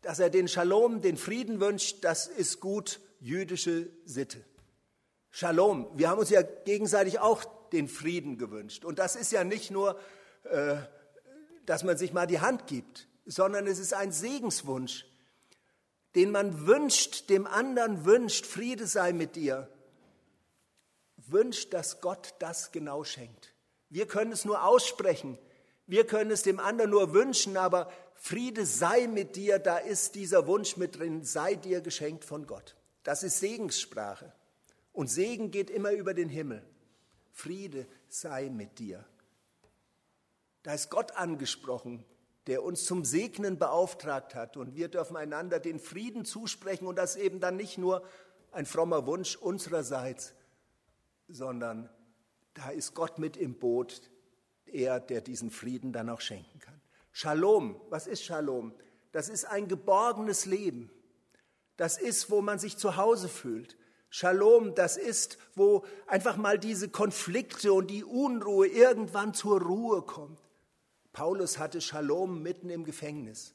Dass 0.03 0.19
er 0.19 0.31
den 0.31 0.49
Shalom, 0.49 1.01
den 1.01 1.17
Frieden 1.17 1.61
wünscht, 1.61 2.03
das 2.03 2.27
ist 2.27 2.61
gut 2.61 3.01
jüdische 3.21 3.89
Sitte. 4.05 4.45
Shalom, 5.31 5.89
wir 5.95 6.11
haben 6.11 6.19
uns 6.19 6.31
ja 6.31 6.43
gegenseitig 6.43 7.21
auch 7.21 7.45
den 7.71 7.89
Frieden 7.89 8.37
gewünscht. 8.37 8.85
Und 8.85 8.99
das 8.99 9.17
ist 9.17 9.33
ja 9.33 9.45
nicht 9.45 9.71
nur, 9.71 9.99
äh, 10.45 10.77
dass 11.65 11.85
man 11.85 11.97
sich 11.97 12.13
mal 12.13 12.27
die 12.27 12.41
Hand 12.41 12.67
gibt, 12.67 13.09
sondern 13.25 13.67
es 13.67 13.79
ist 13.79 13.95
ein 13.95 14.13
Segenswunsch, 14.13 15.07
den 16.15 16.31
man 16.31 16.67
wünscht, 16.67 17.31
dem 17.31 17.47
anderen 17.47 18.05
wünscht, 18.05 18.47
Friede 18.47 18.87
sei 18.87 19.13
mit 19.13 19.37
dir, 19.37 19.69
wünscht, 21.17 21.73
dass 21.73 22.01
Gott 22.01 22.35
das 22.39 22.73
genau 22.73 23.05
schenkt. 23.05 23.55
Wir 23.89 24.07
können 24.07 24.33
es 24.33 24.45
nur 24.45 24.65
aussprechen, 24.65 25.39
wir 25.87 26.07
können 26.07 26.31
es 26.31 26.43
dem 26.43 26.61
anderen 26.61 26.91
nur 26.91 27.13
wünschen, 27.13 27.57
aber 27.57 27.91
Friede 28.15 28.67
sei 28.67 29.09
mit 29.09 29.37
dir, 29.37 29.59
da 29.59 29.79
ist 29.79 30.15
dieser 30.15 30.47
Wunsch 30.47 30.77
mit 30.77 30.99
drin, 30.99 31.25
sei 31.25 31.55
dir 31.55 31.81
geschenkt 31.81 32.25
von 32.25 32.47
Gott. 32.47 32.77
Das 33.03 33.23
ist 33.23 33.41
Segenssprache. 33.41 34.33
Und 34.93 35.09
Segen 35.09 35.51
geht 35.51 35.71
immer 35.71 35.91
über 35.93 36.15
den 36.15 36.29
Himmel. 36.29 36.63
Friede 37.33 37.87
sei 38.09 38.49
mit 38.51 38.79
dir. 38.79 39.05
Da 40.63 40.75
ist 40.75 40.91
Gott 40.91 41.13
angesprochen, 41.13 42.05
der 42.47 42.63
uns 42.63 42.85
zum 42.85 43.05
Segnen 43.05 43.59
beauftragt 43.59 44.35
hat. 44.35 44.57
Und 44.57 44.75
wir 44.75 44.89
dürfen 44.89 45.17
einander 45.17 45.61
den 45.61 45.79
Frieden 45.79 46.25
zusprechen 46.25 46.87
und 46.87 46.97
das 46.97 47.17
eben 47.17 47.41
dann 47.41 47.57
nicht 47.57 47.79
nur 47.79 48.03
ein 48.51 48.67
frommer 48.67 49.07
Wunsch 49.07 49.37
unsererseits, 49.37 50.35
sondern 51.29 51.89
da 52.55 52.71
ist 52.71 52.95
Gott 52.95 53.19
mit 53.19 53.37
im 53.37 53.59
Boot, 53.59 54.11
er, 54.67 55.01
der 55.01 55.21
diesen 55.21 55.51
Frieden 55.51 55.93
dann 55.93 56.09
auch 56.09 56.21
schenken 56.21 56.59
kann. 56.59 56.81
Shalom, 57.13 57.81
was 57.89 58.07
ist 58.07 58.23
Shalom? 58.23 58.75
Das 59.13 59.29
ist 59.29 59.45
ein 59.45 59.69
geborgenes 59.69 60.47
Leben. 60.47 60.91
Das 61.77 61.99
ist, 61.99 62.31
wo 62.31 62.41
man 62.41 62.59
sich 62.59 62.77
zu 62.77 62.97
Hause 62.97 63.29
fühlt. 63.29 63.77
Shalom, 64.09 64.75
das 64.75 64.97
ist, 64.97 65.39
wo 65.55 65.85
einfach 66.07 66.37
mal 66.37 66.59
diese 66.59 66.89
Konflikte 66.89 67.73
und 67.73 67.89
die 67.89 68.05
Unruhe 68.05 68.67
irgendwann 68.67 69.33
zur 69.35 69.61
Ruhe 69.61 70.03
kommt. 70.03 70.42
Paulus 71.13 71.59
hatte 71.59 71.81
Shalom 71.81 72.43
mitten 72.43 72.71
im 72.71 72.85
Gefängnis. 72.85 73.55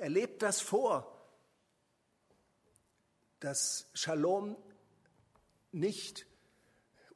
Er 0.00 0.08
lebt 0.08 0.42
das 0.42 0.60
vor, 0.60 1.12
dass 3.40 3.90
Shalom 3.94 4.56
nicht 5.72 6.26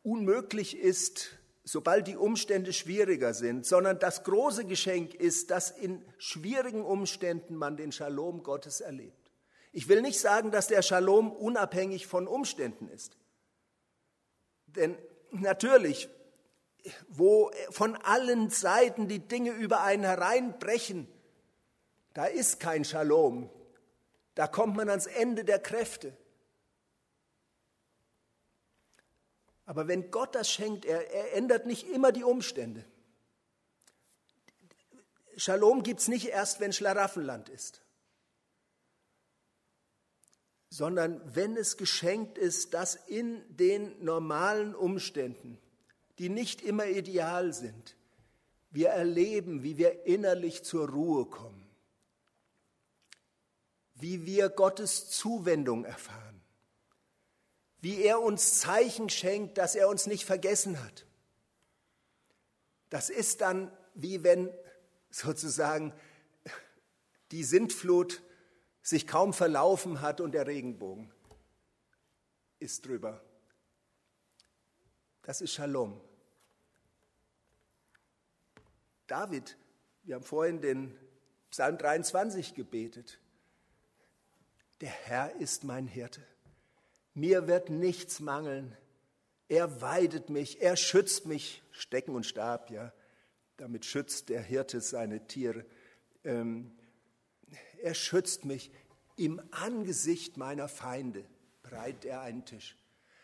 unmöglich 0.02 0.76
ist, 0.76 1.38
sobald 1.64 2.06
die 2.06 2.16
Umstände 2.16 2.72
schwieriger 2.72 3.34
sind, 3.34 3.64
sondern 3.66 3.98
das 3.98 4.24
große 4.24 4.66
Geschenk 4.66 5.14
ist, 5.14 5.50
dass 5.50 5.70
in 5.70 6.04
schwierigen 6.18 6.84
Umständen 6.84 7.56
man 7.56 7.76
den 7.76 7.92
Shalom 7.92 8.42
Gottes 8.42 8.80
erlebt. 8.80 9.30
Ich 9.72 9.88
will 9.88 10.02
nicht 10.02 10.18
sagen, 10.18 10.50
dass 10.50 10.66
der 10.66 10.82
Shalom 10.82 11.30
unabhängig 11.32 12.06
von 12.06 12.26
Umständen 12.26 12.88
ist. 12.88 13.16
Denn 14.66 14.96
natürlich, 15.30 16.08
wo 17.08 17.50
von 17.70 17.96
allen 17.96 18.50
Seiten 18.50 19.08
die 19.08 19.20
Dinge 19.20 19.52
über 19.52 19.82
einen 19.82 20.04
hereinbrechen, 20.04 21.08
da 22.14 22.26
ist 22.26 22.60
kein 22.60 22.84
Shalom. 22.84 23.50
Da 24.34 24.46
kommt 24.46 24.76
man 24.76 24.88
ans 24.88 25.06
Ende 25.06 25.44
der 25.44 25.58
Kräfte. 25.58 26.16
Aber 29.66 29.86
wenn 29.86 30.10
Gott 30.10 30.34
das 30.34 30.50
schenkt, 30.50 30.84
er, 30.84 31.12
er 31.12 31.34
ändert 31.34 31.66
nicht 31.66 31.88
immer 31.88 32.12
die 32.12 32.24
Umstände. 32.24 32.84
Shalom 35.36 35.82
gibt 35.82 36.00
es 36.00 36.08
nicht 36.08 36.28
erst, 36.28 36.60
wenn 36.60 36.72
Schlaraffenland 36.72 37.48
ist 37.48 37.82
sondern 40.70 41.20
wenn 41.34 41.56
es 41.56 41.76
geschenkt 41.76 42.38
ist, 42.38 42.74
dass 42.74 42.94
in 42.94 43.42
den 43.48 44.02
normalen 44.04 44.74
Umständen, 44.74 45.58
die 46.20 46.28
nicht 46.28 46.60
immer 46.60 46.84
ideal 46.84 47.54
sind, 47.54 47.96
wir 48.70 48.90
erleben, 48.90 49.62
wie 49.62 49.78
wir 49.78 50.04
innerlich 50.04 50.62
zur 50.62 50.86
Ruhe 50.90 51.24
kommen, 51.24 51.66
wie 53.94 54.26
wir 54.26 54.50
Gottes 54.50 55.08
Zuwendung 55.08 55.86
erfahren, 55.86 56.42
wie 57.80 58.02
er 58.02 58.20
uns 58.20 58.58
Zeichen 58.58 59.08
schenkt, 59.08 59.56
dass 59.56 59.74
er 59.74 59.88
uns 59.88 60.06
nicht 60.06 60.26
vergessen 60.26 60.84
hat. 60.84 61.06
Das 62.90 63.08
ist 63.08 63.40
dann 63.40 63.72
wie 63.94 64.22
wenn 64.22 64.52
sozusagen 65.08 65.94
die 67.30 67.44
Sintflut 67.44 68.22
sich 68.82 69.06
kaum 69.06 69.32
verlaufen 69.32 70.02
hat 70.02 70.20
und 70.20 70.32
der 70.32 70.46
Regenbogen 70.46 71.10
ist 72.58 72.84
drüber. 72.84 73.24
Das 75.22 75.40
ist 75.40 75.54
Shalom. 75.54 75.98
David, 79.10 79.56
wir 80.04 80.14
haben 80.14 80.24
vorhin 80.24 80.60
den 80.60 80.96
Psalm 81.50 81.78
23 81.78 82.54
gebetet. 82.54 83.18
Der 84.80 84.90
Herr 84.90 85.34
ist 85.36 85.64
mein 85.64 85.86
Hirte. 85.86 86.22
Mir 87.14 87.48
wird 87.48 87.70
nichts 87.70 88.20
mangeln. 88.20 88.76
Er 89.48 89.80
weidet 89.80 90.30
mich, 90.30 90.62
er 90.62 90.76
schützt 90.76 91.26
mich, 91.26 91.62
Stecken 91.72 92.14
und 92.14 92.24
Stab, 92.24 92.70
ja. 92.70 92.92
Damit 93.56 93.84
schützt 93.84 94.28
der 94.28 94.42
Hirte 94.42 94.80
seine 94.80 95.26
Tiere. 95.26 95.66
Ähm, 96.22 96.78
er 97.82 97.94
schützt 97.94 98.44
mich. 98.44 98.70
Im 99.16 99.42
Angesicht 99.50 100.36
meiner 100.36 100.68
Feinde 100.68 101.24
breitet 101.62 102.04
er 102.04 102.20
einen 102.20 102.44
Tisch. 102.44 102.76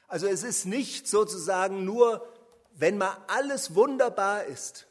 Also 0.09 0.27
es 0.27 0.43
ist 0.43 0.67
nicht 0.67 1.07
sozusagen 1.07 1.85
nur 1.85 2.27
wenn 2.79 2.99
mal 2.99 3.17
alles 3.29 3.75
wunderbar 3.75 4.45
ist, 4.45 4.87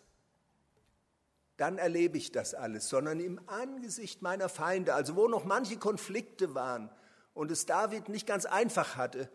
dann 1.57 1.77
erlebe 1.77 2.17
ich 2.17 2.31
das 2.31 2.53
alles, 2.53 2.89
sondern 2.89 3.19
im 3.19 3.39
Angesicht 3.47 4.21
meiner 4.21 4.49
Feinde, 4.49 4.93
also 4.93 5.15
wo 5.15 5.27
noch 5.27 5.45
manche 5.45 5.77
Konflikte 5.77 6.53
waren 6.53 6.89
und 7.33 7.51
es 7.51 7.65
David 7.65 8.09
nicht 8.09 8.27
ganz 8.27 8.45
einfach 8.45 8.97
hatte, 8.97 9.29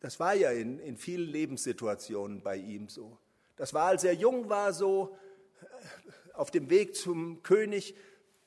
das 0.00 0.20
war 0.20 0.34
ja 0.34 0.50
in, 0.50 0.78
in 0.78 0.96
vielen 0.96 1.28
Lebenssituationen 1.28 2.42
bei 2.42 2.56
ihm 2.56 2.88
so. 2.88 3.18
Das 3.56 3.72
war, 3.72 3.86
als 3.86 4.04
er 4.04 4.12
jung 4.12 4.48
war, 4.48 4.72
so 4.72 5.16
äh, 5.60 6.34
auf 6.34 6.50
dem 6.50 6.68
Weg 6.70 6.94
zum 6.94 7.42
König, 7.42 7.96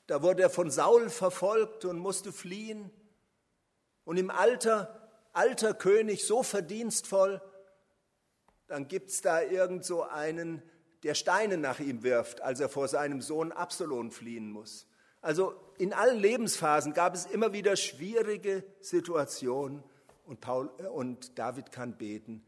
da 0.06 0.22
wurde 0.22 0.42
er 0.42 0.50
von 0.50 0.70
Saul 0.70 1.10
verfolgt 1.10 1.84
und 1.84 1.98
musste 1.98 2.32
fliehen. 2.32 2.90
Und 4.04 4.16
im 4.16 4.30
Alter, 4.30 5.08
alter 5.32 5.74
König, 5.74 6.24
so 6.24 6.42
verdienstvoll, 6.42 7.42
dann 8.68 8.86
gibt 8.86 9.10
es 9.10 9.20
da 9.20 9.42
irgend 9.42 9.84
so 9.84 10.04
einen, 10.04 10.62
der 11.02 11.14
Steine 11.14 11.56
nach 11.56 11.80
ihm 11.80 12.02
wirft, 12.02 12.40
als 12.42 12.60
er 12.60 12.68
vor 12.68 12.88
seinem 12.88 13.20
Sohn 13.20 13.52
Absalom 13.52 14.10
fliehen 14.10 14.50
muss. 14.50 14.86
Also 15.22 15.54
in 15.78 15.92
allen 15.92 16.18
Lebensphasen 16.18 16.94
gab 16.94 17.14
es 17.14 17.26
immer 17.26 17.52
wieder 17.52 17.76
schwierige 17.76 18.64
Situationen 18.80 19.82
und, 20.24 20.40
Paul, 20.40 20.70
äh, 20.78 20.86
und 20.86 21.38
David 21.38 21.72
kann 21.72 21.96
beten, 21.96 22.44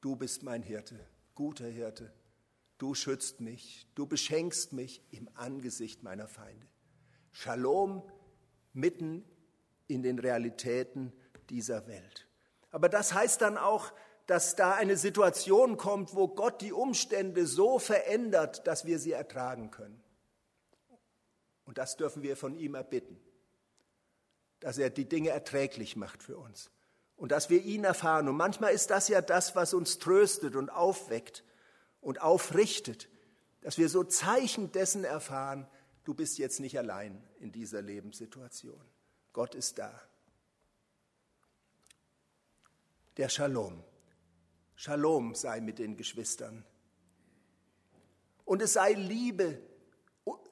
du 0.00 0.16
bist 0.16 0.42
mein 0.42 0.62
Hirte, 0.62 0.98
guter 1.34 1.66
Hirte, 1.66 2.12
du 2.78 2.94
schützt 2.94 3.40
mich, 3.40 3.88
du 3.94 4.06
beschenkst 4.06 4.72
mich 4.72 5.02
im 5.10 5.28
Angesicht 5.34 6.02
meiner 6.02 6.28
Feinde. 6.28 6.66
Shalom 7.32 8.02
mitten 8.72 9.24
in 9.88 10.02
den 10.02 10.18
Realitäten 10.18 11.12
dieser 11.50 11.86
Welt. 11.86 12.28
Aber 12.70 12.88
das 12.88 13.14
heißt 13.14 13.40
dann 13.40 13.56
auch, 13.56 13.92
dass 14.26 14.56
da 14.56 14.74
eine 14.74 14.96
Situation 14.96 15.76
kommt, 15.76 16.14
wo 16.14 16.28
Gott 16.28 16.60
die 16.60 16.72
Umstände 16.72 17.46
so 17.46 17.78
verändert, 17.78 18.66
dass 18.66 18.84
wir 18.84 18.98
sie 18.98 19.12
ertragen 19.12 19.70
können. 19.70 20.02
Und 21.64 21.78
das 21.78 21.96
dürfen 21.96 22.22
wir 22.22 22.36
von 22.36 22.56
ihm 22.56 22.74
erbitten, 22.74 23.20
dass 24.60 24.78
er 24.78 24.90
die 24.90 25.08
Dinge 25.08 25.30
erträglich 25.30 25.96
macht 25.96 26.22
für 26.22 26.38
uns 26.38 26.70
und 27.16 27.32
dass 27.32 27.50
wir 27.50 27.62
ihn 27.62 27.84
erfahren. 27.84 28.28
Und 28.28 28.36
manchmal 28.36 28.72
ist 28.72 28.90
das 28.90 29.08
ja 29.08 29.20
das, 29.20 29.54
was 29.56 29.74
uns 29.74 29.98
tröstet 29.98 30.56
und 30.56 30.70
aufweckt 30.70 31.44
und 32.00 32.20
aufrichtet, 32.20 33.08
dass 33.62 33.78
wir 33.78 33.88
so 33.88 34.04
Zeichen 34.04 34.70
dessen 34.72 35.04
erfahren, 35.04 35.68
du 36.04 36.14
bist 36.14 36.38
jetzt 36.38 36.60
nicht 36.60 36.78
allein 36.78 37.22
in 37.40 37.52
dieser 37.52 37.82
Lebenssituation. 37.82 38.80
Gott 39.32 39.54
ist 39.54 39.78
da. 39.78 39.92
Der 43.16 43.28
Shalom. 43.28 43.82
Shalom 44.78 45.34
sei 45.34 45.62
mit 45.62 45.78
den 45.78 45.96
Geschwistern. 45.96 46.62
Und 48.44 48.60
es 48.60 48.74
sei 48.74 48.92
Liebe, 48.92 49.58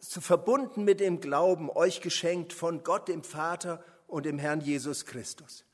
verbunden 0.00 0.84
mit 0.84 1.00
dem 1.00 1.20
Glauben, 1.20 1.68
euch 1.68 2.00
geschenkt 2.00 2.54
von 2.54 2.82
Gott, 2.84 3.08
dem 3.08 3.22
Vater 3.22 3.84
und 4.06 4.24
dem 4.24 4.38
Herrn 4.38 4.62
Jesus 4.62 5.04
Christus. 5.04 5.66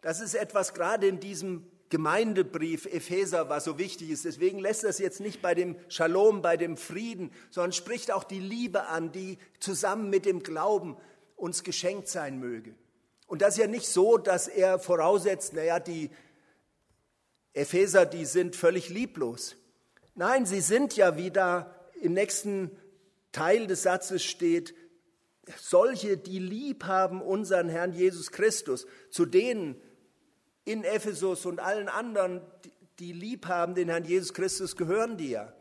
Das 0.00 0.20
ist 0.20 0.34
etwas 0.34 0.74
gerade 0.74 1.08
in 1.08 1.18
diesem 1.18 1.66
Gemeindebrief 1.88 2.86
Epheser, 2.86 3.48
was 3.48 3.64
so 3.64 3.78
wichtig 3.78 4.10
ist. 4.10 4.24
Deswegen 4.24 4.60
lässt 4.60 4.84
das 4.84 5.00
jetzt 5.00 5.18
nicht 5.18 5.42
bei 5.42 5.56
dem 5.56 5.76
Shalom, 5.88 6.42
bei 6.42 6.56
dem 6.56 6.76
Frieden, 6.76 7.32
sondern 7.50 7.72
spricht 7.72 8.12
auch 8.12 8.24
die 8.24 8.40
Liebe 8.40 8.86
an, 8.86 9.10
die 9.10 9.38
zusammen 9.58 10.08
mit 10.08 10.24
dem 10.24 10.44
Glauben 10.44 10.96
uns 11.34 11.64
geschenkt 11.64 12.06
sein 12.06 12.38
möge. 12.38 12.76
Und 13.26 13.42
das 13.42 13.54
ist 13.54 13.60
ja 13.60 13.66
nicht 13.66 13.88
so, 13.88 14.18
dass 14.18 14.46
er 14.46 14.78
voraussetzt, 14.78 15.52
naja, 15.52 15.80
die 15.80 16.10
Epheser, 17.56 18.04
die 18.04 18.26
sind 18.26 18.54
völlig 18.54 18.90
lieblos. 18.90 19.56
Nein, 20.14 20.44
sie 20.44 20.60
sind 20.60 20.94
ja, 20.96 21.16
wie 21.16 21.30
da 21.30 21.74
im 22.00 22.12
nächsten 22.12 22.70
Teil 23.32 23.66
des 23.66 23.82
Satzes 23.82 24.22
steht, 24.22 24.74
solche, 25.58 26.18
die 26.18 26.38
lieb 26.38 26.84
haben 26.84 27.22
unseren 27.22 27.68
Herrn 27.68 27.92
Jesus 27.92 28.30
Christus, 28.30 28.86
zu 29.10 29.24
denen 29.24 29.80
in 30.64 30.84
Ephesus 30.84 31.46
und 31.46 31.60
allen 31.60 31.88
anderen, 31.88 32.42
die 32.98 33.12
lieb 33.12 33.46
haben 33.46 33.74
den 33.74 33.88
Herrn 33.88 34.04
Jesus 34.04 34.34
Christus, 34.34 34.76
gehören 34.76 35.16
die 35.16 35.30
ja. 35.30 35.54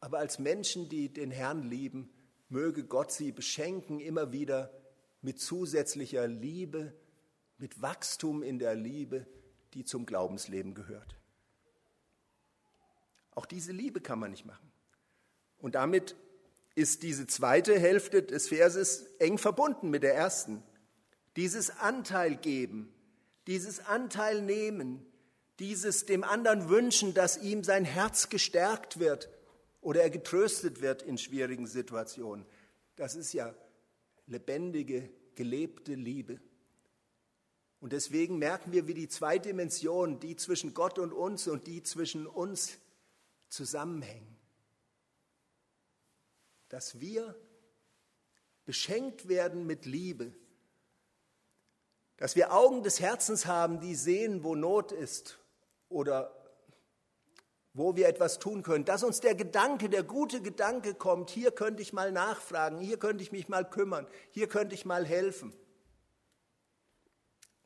Aber 0.00 0.18
als 0.18 0.38
Menschen, 0.38 0.88
die 0.88 1.12
den 1.12 1.30
Herrn 1.30 1.62
lieben, 1.62 2.10
möge 2.48 2.84
Gott 2.84 3.12
sie 3.12 3.32
beschenken 3.32 4.00
immer 4.00 4.32
wieder 4.32 4.72
mit 5.20 5.40
zusätzlicher 5.40 6.26
Liebe, 6.26 6.94
mit 7.58 7.82
Wachstum 7.82 8.42
in 8.42 8.58
der 8.58 8.74
Liebe, 8.74 9.26
die 9.74 9.84
zum 9.84 10.06
Glaubensleben 10.06 10.74
gehört. 10.74 11.16
Auch 13.34 13.46
diese 13.46 13.72
Liebe 13.72 14.00
kann 14.00 14.18
man 14.18 14.30
nicht 14.30 14.44
machen. 14.44 14.70
Und 15.58 15.74
damit 15.74 16.16
ist 16.74 17.02
diese 17.02 17.26
zweite 17.26 17.78
Hälfte 17.78 18.22
des 18.22 18.48
Verses 18.48 19.06
eng 19.18 19.38
verbunden 19.38 19.90
mit 19.90 20.02
der 20.02 20.14
ersten. 20.14 20.62
Dieses 21.36 21.70
Anteil 21.70 22.36
geben, 22.36 22.92
dieses 23.46 23.80
Anteil 23.86 24.42
nehmen, 24.42 25.04
dieses 25.58 26.06
dem 26.06 26.24
anderen 26.24 26.68
wünschen, 26.68 27.14
dass 27.14 27.36
ihm 27.36 27.64
sein 27.64 27.84
Herz 27.84 28.28
gestärkt 28.30 28.98
wird 28.98 29.28
oder 29.80 30.02
er 30.02 30.10
getröstet 30.10 30.80
wird 30.80 31.02
in 31.02 31.18
schwierigen 31.18 31.66
Situationen. 31.66 32.46
Das 32.96 33.14
ist 33.14 33.32
ja 33.32 33.54
lebendige, 34.26 35.10
gelebte 35.34 35.94
Liebe. 35.94 36.40
Und 37.80 37.94
deswegen 37.94 38.38
merken 38.38 38.72
wir, 38.72 38.86
wie 38.86 38.94
die 38.94 39.08
zwei 39.08 39.38
Dimensionen, 39.38 40.20
die 40.20 40.36
zwischen 40.36 40.74
Gott 40.74 40.98
und 40.98 41.12
uns 41.12 41.48
und 41.48 41.66
die 41.66 41.82
zwischen 41.82 42.26
uns 42.26 42.78
zusammenhängen. 43.48 44.36
Dass 46.68 47.00
wir 47.00 47.34
beschenkt 48.66 49.28
werden 49.28 49.66
mit 49.66 49.86
Liebe, 49.86 50.32
dass 52.18 52.36
wir 52.36 52.52
Augen 52.52 52.82
des 52.82 53.00
Herzens 53.00 53.46
haben, 53.46 53.80
die 53.80 53.94
sehen, 53.94 54.44
wo 54.44 54.54
Not 54.54 54.92
ist 54.92 55.38
oder 55.88 56.36
wo 57.72 57.96
wir 57.96 58.08
etwas 58.08 58.38
tun 58.38 58.62
können, 58.62 58.84
dass 58.84 59.02
uns 59.02 59.20
der 59.20 59.34
Gedanke, 59.34 59.88
der 59.88 60.02
gute 60.02 60.42
Gedanke 60.42 60.92
kommt, 60.92 61.30
hier 61.30 61.50
könnte 61.50 61.80
ich 61.80 61.94
mal 61.94 62.12
nachfragen, 62.12 62.78
hier 62.78 62.98
könnte 62.98 63.22
ich 63.22 63.32
mich 63.32 63.48
mal 63.48 63.68
kümmern, 63.68 64.06
hier 64.32 64.48
könnte 64.48 64.74
ich 64.74 64.84
mal 64.84 65.06
helfen. 65.06 65.54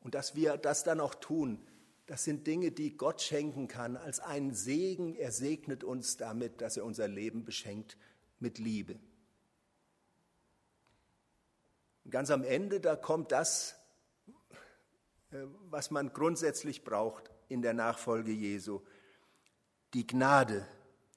Und 0.05 0.13
dass 0.13 0.35
wir 0.35 0.57
das 0.57 0.83
dann 0.83 0.99
auch 0.99 1.15
tun, 1.15 1.57
das 2.05 2.23
sind 2.23 2.45
Dinge, 2.45 2.69
die 2.69 2.95
Gott 2.95 3.23
schenken 3.23 3.67
kann 3.67 3.97
als 3.97 4.19
einen 4.19 4.53
Segen. 4.53 5.15
Er 5.15 5.31
segnet 5.31 5.83
uns 5.83 6.15
damit, 6.15 6.61
dass 6.61 6.77
er 6.77 6.85
unser 6.85 7.07
Leben 7.07 7.43
beschenkt 7.43 7.97
mit 8.37 8.59
Liebe. 8.59 8.99
Und 12.03 12.11
ganz 12.11 12.29
am 12.29 12.43
Ende, 12.43 12.79
da 12.79 12.95
kommt 12.95 13.31
das, 13.31 13.77
äh, 15.31 15.37
was 15.71 15.89
man 15.89 16.13
grundsätzlich 16.13 16.83
braucht 16.83 17.31
in 17.47 17.63
der 17.63 17.73
Nachfolge 17.73 18.31
Jesu. 18.31 18.81
Die 19.95 20.05
Gnade 20.05 20.67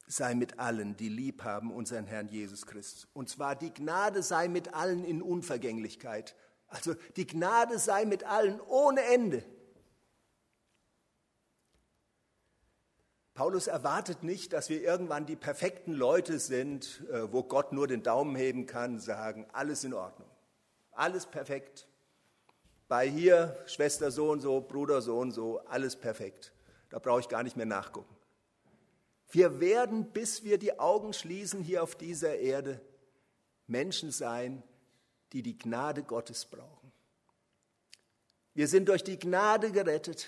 sei 0.07 0.35
mit 0.35 0.59
allen, 0.59 0.97
die 0.97 1.11
lieb 1.11 1.45
haben 1.45 1.73
unseren 1.73 2.07
Herrn 2.07 2.29
Jesus 2.29 2.65
Christus. 2.65 3.07
Und 3.13 3.29
zwar 3.29 3.55
die 3.55 3.75
Gnade 3.75 4.23
sei 4.23 4.49
mit 4.49 4.73
allen 4.73 5.05
in 5.05 5.21
Unvergänglichkeit 5.21 6.35
also 6.69 6.95
die 7.17 7.27
Gnade 7.27 7.79
sei 7.79 8.05
mit 8.05 8.25
allen 8.25 8.61
ohne 8.61 9.03
Ende. 9.03 9.45
Paulus 13.35 13.69
erwartet 13.69 14.25
nicht, 14.25 14.53
dass 14.53 14.69
wir 14.69 14.83
irgendwann 14.83 15.25
die 15.25 15.37
perfekten 15.37 15.93
Leute 15.93 16.41
sind, 16.41 17.05
äh, 17.13 17.33
wo 17.33 17.45
Gott 17.45 17.73
nur 17.73 17.87
den 17.87 18.03
Daumen 18.03 18.35
heben 18.35 18.67
kann, 18.67 18.99
sagen, 18.99 19.47
alles 19.53 19.85
in 19.85 19.95
Ordnung, 19.95 20.29
alles 20.91 21.25
perfekt. 21.27 21.87
Bei 22.89 23.09
hier, 23.09 23.57
Schwester 23.67 24.11
so 24.11 24.31
und 24.33 24.41
so, 24.41 24.61
Bruder 24.61 25.03
so 25.03 25.19
und 25.19 25.31
so, 25.31 25.61
alles 25.67 25.95
perfekt. 25.95 26.53
Da 26.91 26.99
brauche 26.99 27.21
ich 27.21 27.29
gar 27.29 27.45
nicht 27.45 27.57
mehr 27.57 27.67
nachgucken. 27.67 28.17
Wir 29.31 29.61
werden, 29.61 30.11
bis 30.11 30.43
wir 30.43 30.59
die 30.59 30.79
Augen 30.79 31.13
schließen 31.13 31.63
hier 31.63 31.83
auf 31.83 31.95
dieser 31.95 32.39
Erde, 32.39 32.81
Menschen 33.69 34.11
sein, 34.11 34.65
die 35.33 35.43
die 35.43 35.59
Gnade 35.59 36.03
Gottes 36.03 36.45
brauchen. 36.45 36.93
Wir 38.55 38.67
sind 38.67 38.89
durch 38.89 39.05
die 39.05 39.19
Gnade 39.19 39.71
gerettet. 39.71 40.27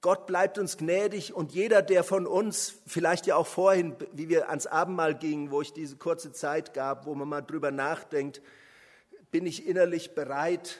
Gott 0.00 0.26
bleibt 0.26 0.58
uns 0.58 0.76
gnädig 0.76 1.34
und 1.34 1.52
jeder, 1.52 1.82
der 1.82 2.04
von 2.04 2.26
uns, 2.26 2.74
vielleicht 2.86 3.26
ja 3.26 3.36
auch 3.36 3.46
vorhin, 3.46 3.96
wie 4.12 4.28
wir 4.28 4.48
ans 4.48 4.66
Abendmahl 4.66 5.16
gingen, 5.16 5.50
wo 5.50 5.60
ich 5.60 5.72
diese 5.72 5.96
kurze 5.96 6.32
Zeit 6.32 6.72
gab, 6.72 7.06
wo 7.06 7.14
man 7.14 7.28
mal 7.28 7.40
drüber 7.40 7.72
nachdenkt, 7.72 8.40
bin 9.30 9.44
ich 9.44 9.66
innerlich 9.66 10.14
bereit, 10.14 10.78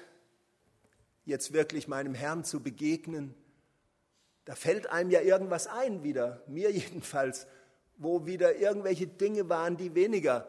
jetzt 1.25 1.53
wirklich 1.53 1.89
meinem 1.89 2.15
Herrn 2.15 2.45
zu 2.45 2.63
begegnen. 2.63 3.35
Da 4.45 4.55
fällt 4.55 4.89
einem 4.89 5.11
ja 5.11 5.21
irgendwas 5.21 5.67
ein 5.67 6.03
wieder, 6.05 6.43
mir 6.47 6.71
jedenfalls, 6.73 7.47
wo 7.97 8.25
wieder 8.27 8.57
irgendwelche 8.57 9.09
Dinge 9.09 9.49
waren, 9.49 9.77
die 9.77 9.95
weniger 9.95 10.49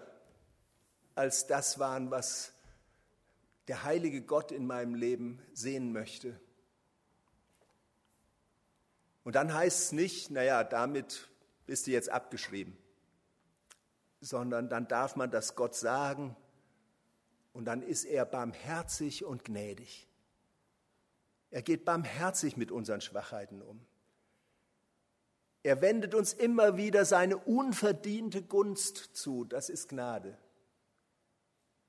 als 1.20 1.48
das 1.48 1.80
waren, 1.80 2.12
was 2.12 2.54
der 3.68 3.84
heilige 3.84 4.22
Gott 4.22 4.54
in 4.54 4.66
meinem 4.66 4.96
Leben 4.96 5.42
sehen 5.54 5.92
möchte. 5.92 6.40
Und 9.26 9.36
dann 9.36 9.54
heißt 9.54 9.80
es 9.80 9.92
nicht, 9.92 10.32
naja, 10.32 10.64
damit 10.64 11.30
bist 11.66 11.88
du 11.88 11.92
jetzt 11.92 12.10
abgeschrieben, 12.10 12.78
sondern 14.22 14.70
dann 14.70 14.88
darf 14.88 15.18
man 15.18 15.30
das 15.30 15.56
Gott 15.56 15.76
sagen 15.76 16.38
und 17.52 17.66
dann 17.66 17.82
ist 17.82 18.06
er 18.06 18.26
barmherzig 18.26 19.26
und 19.26 19.44
gnädig. 19.44 20.08
Er 21.52 21.62
geht 21.62 21.84
barmherzig 21.84 22.56
mit 22.56 22.72
unseren 22.72 23.02
Schwachheiten 23.02 23.62
um. 23.62 23.86
Er 25.64 25.82
wendet 25.82 26.16
uns 26.16 26.32
immer 26.32 26.78
wieder 26.78 27.04
seine 27.04 27.38
unverdiente 27.38 28.42
Gunst 28.42 29.18
zu, 29.18 29.44
das 29.44 29.70
ist 29.70 29.90
Gnade, 29.90 30.38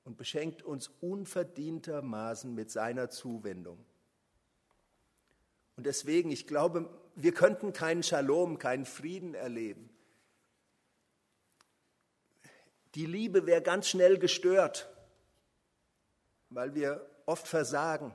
und 0.03 0.17
beschenkt 0.17 0.63
uns 0.63 0.89
unverdientermaßen 0.99 2.53
mit 2.53 2.71
seiner 2.71 3.09
Zuwendung. 3.09 3.83
Und 5.75 5.85
deswegen, 5.85 6.31
ich 6.31 6.47
glaube, 6.47 6.89
wir 7.15 7.33
könnten 7.33 7.73
keinen 7.73 8.03
Shalom, 8.03 8.59
keinen 8.59 8.85
Frieden 8.85 9.33
erleben. 9.33 9.89
Die 12.95 13.05
Liebe 13.05 13.45
wäre 13.45 13.61
ganz 13.61 13.87
schnell 13.87 14.17
gestört, 14.17 14.89
weil 16.49 16.75
wir 16.75 17.09
oft 17.25 17.47
versagen. 17.47 18.13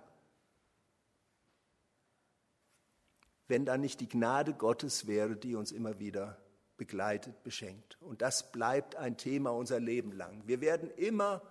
wenn 3.49 3.65
da 3.65 3.77
nicht 3.77 4.01
die 4.01 4.09
Gnade 4.09 4.55
Gottes 4.55 5.07
wäre, 5.07 5.37
die 5.37 5.55
uns 5.55 5.73
immer 5.73 5.99
wieder 5.99 6.39
begleitet, 6.77 7.43
beschenkt. 7.43 7.97
Und 8.01 8.23
das 8.23 8.53
bleibt 8.53 8.97
ein 8.97 9.17
Thema 9.17 9.51
unser 9.51 9.81
Leben 9.81 10.13
lang. 10.13 10.43
Wir 10.47 10.61
werden 10.61 10.91
immer 10.91 11.43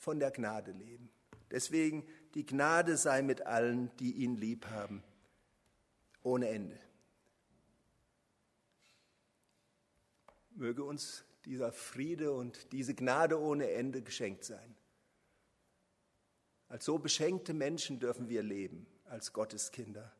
von 0.00 0.18
der 0.18 0.30
Gnade 0.30 0.72
leben. 0.72 1.10
Deswegen 1.50 2.04
die 2.34 2.46
Gnade 2.46 2.96
sei 2.96 3.22
mit 3.22 3.46
allen, 3.46 3.94
die 3.98 4.12
ihn 4.12 4.34
lieb 4.34 4.66
haben, 4.66 5.04
ohne 6.22 6.48
Ende. 6.48 6.78
Möge 10.52 10.82
uns 10.82 11.24
dieser 11.44 11.70
Friede 11.70 12.32
und 12.32 12.72
diese 12.72 12.94
Gnade 12.94 13.40
ohne 13.40 13.70
Ende 13.70 14.02
geschenkt 14.02 14.44
sein. 14.44 14.74
Als 16.68 16.84
so 16.84 16.98
beschenkte 16.98 17.52
Menschen 17.52 17.98
dürfen 17.98 18.28
wir 18.28 18.42
leben, 18.42 18.86
als 19.04 19.32
Gotteskinder. 19.32 20.12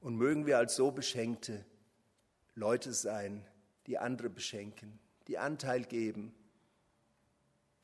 Und 0.00 0.16
mögen 0.16 0.46
wir 0.46 0.58
als 0.58 0.76
so 0.76 0.90
beschenkte 0.90 1.64
Leute 2.54 2.92
sein, 2.92 3.46
die 3.86 3.98
andere 3.98 4.30
beschenken, 4.30 4.98
die 5.26 5.38
Anteil 5.38 5.84
geben, 5.84 6.34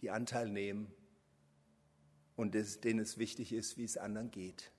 die 0.01 0.11
Anteil 0.11 0.49
nehmen 0.49 0.95
und 2.37 2.55
es, 2.55 2.81
denen 2.81 3.01
es 3.01 3.19
wichtig 3.19 3.53
ist, 3.53 3.77
wie 3.77 3.85
es 3.85 3.97
anderen 3.97 4.31
geht. 4.31 4.71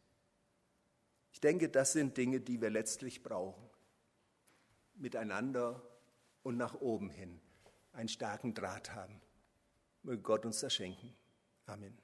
Ich 1.31 1.41
denke, 1.41 1.69
das 1.69 1.93
sind 1.93 2.17
Dinge, 2.17 2.39
die 2.39 2.61
wir 2.61 2.69
letztlich 2.69 3.23
brauchen. 3.23 3.63
Miteinander 4.95 5.81
und 6.43 6.57
nach 6.57 6.75
oben 6.75 7.09
hin 7.09 7.39
einen 7.93 8.09
starken 8.09 8.53
Draht 8.53 8.93
haben. 8.93 9.21
Möge 10.03 10.21
Gott 10.21 10.45
uns 10.45 10.59
das 10.59 10.73
schenken. 10.73 11.15
Amen. 11.65 12.02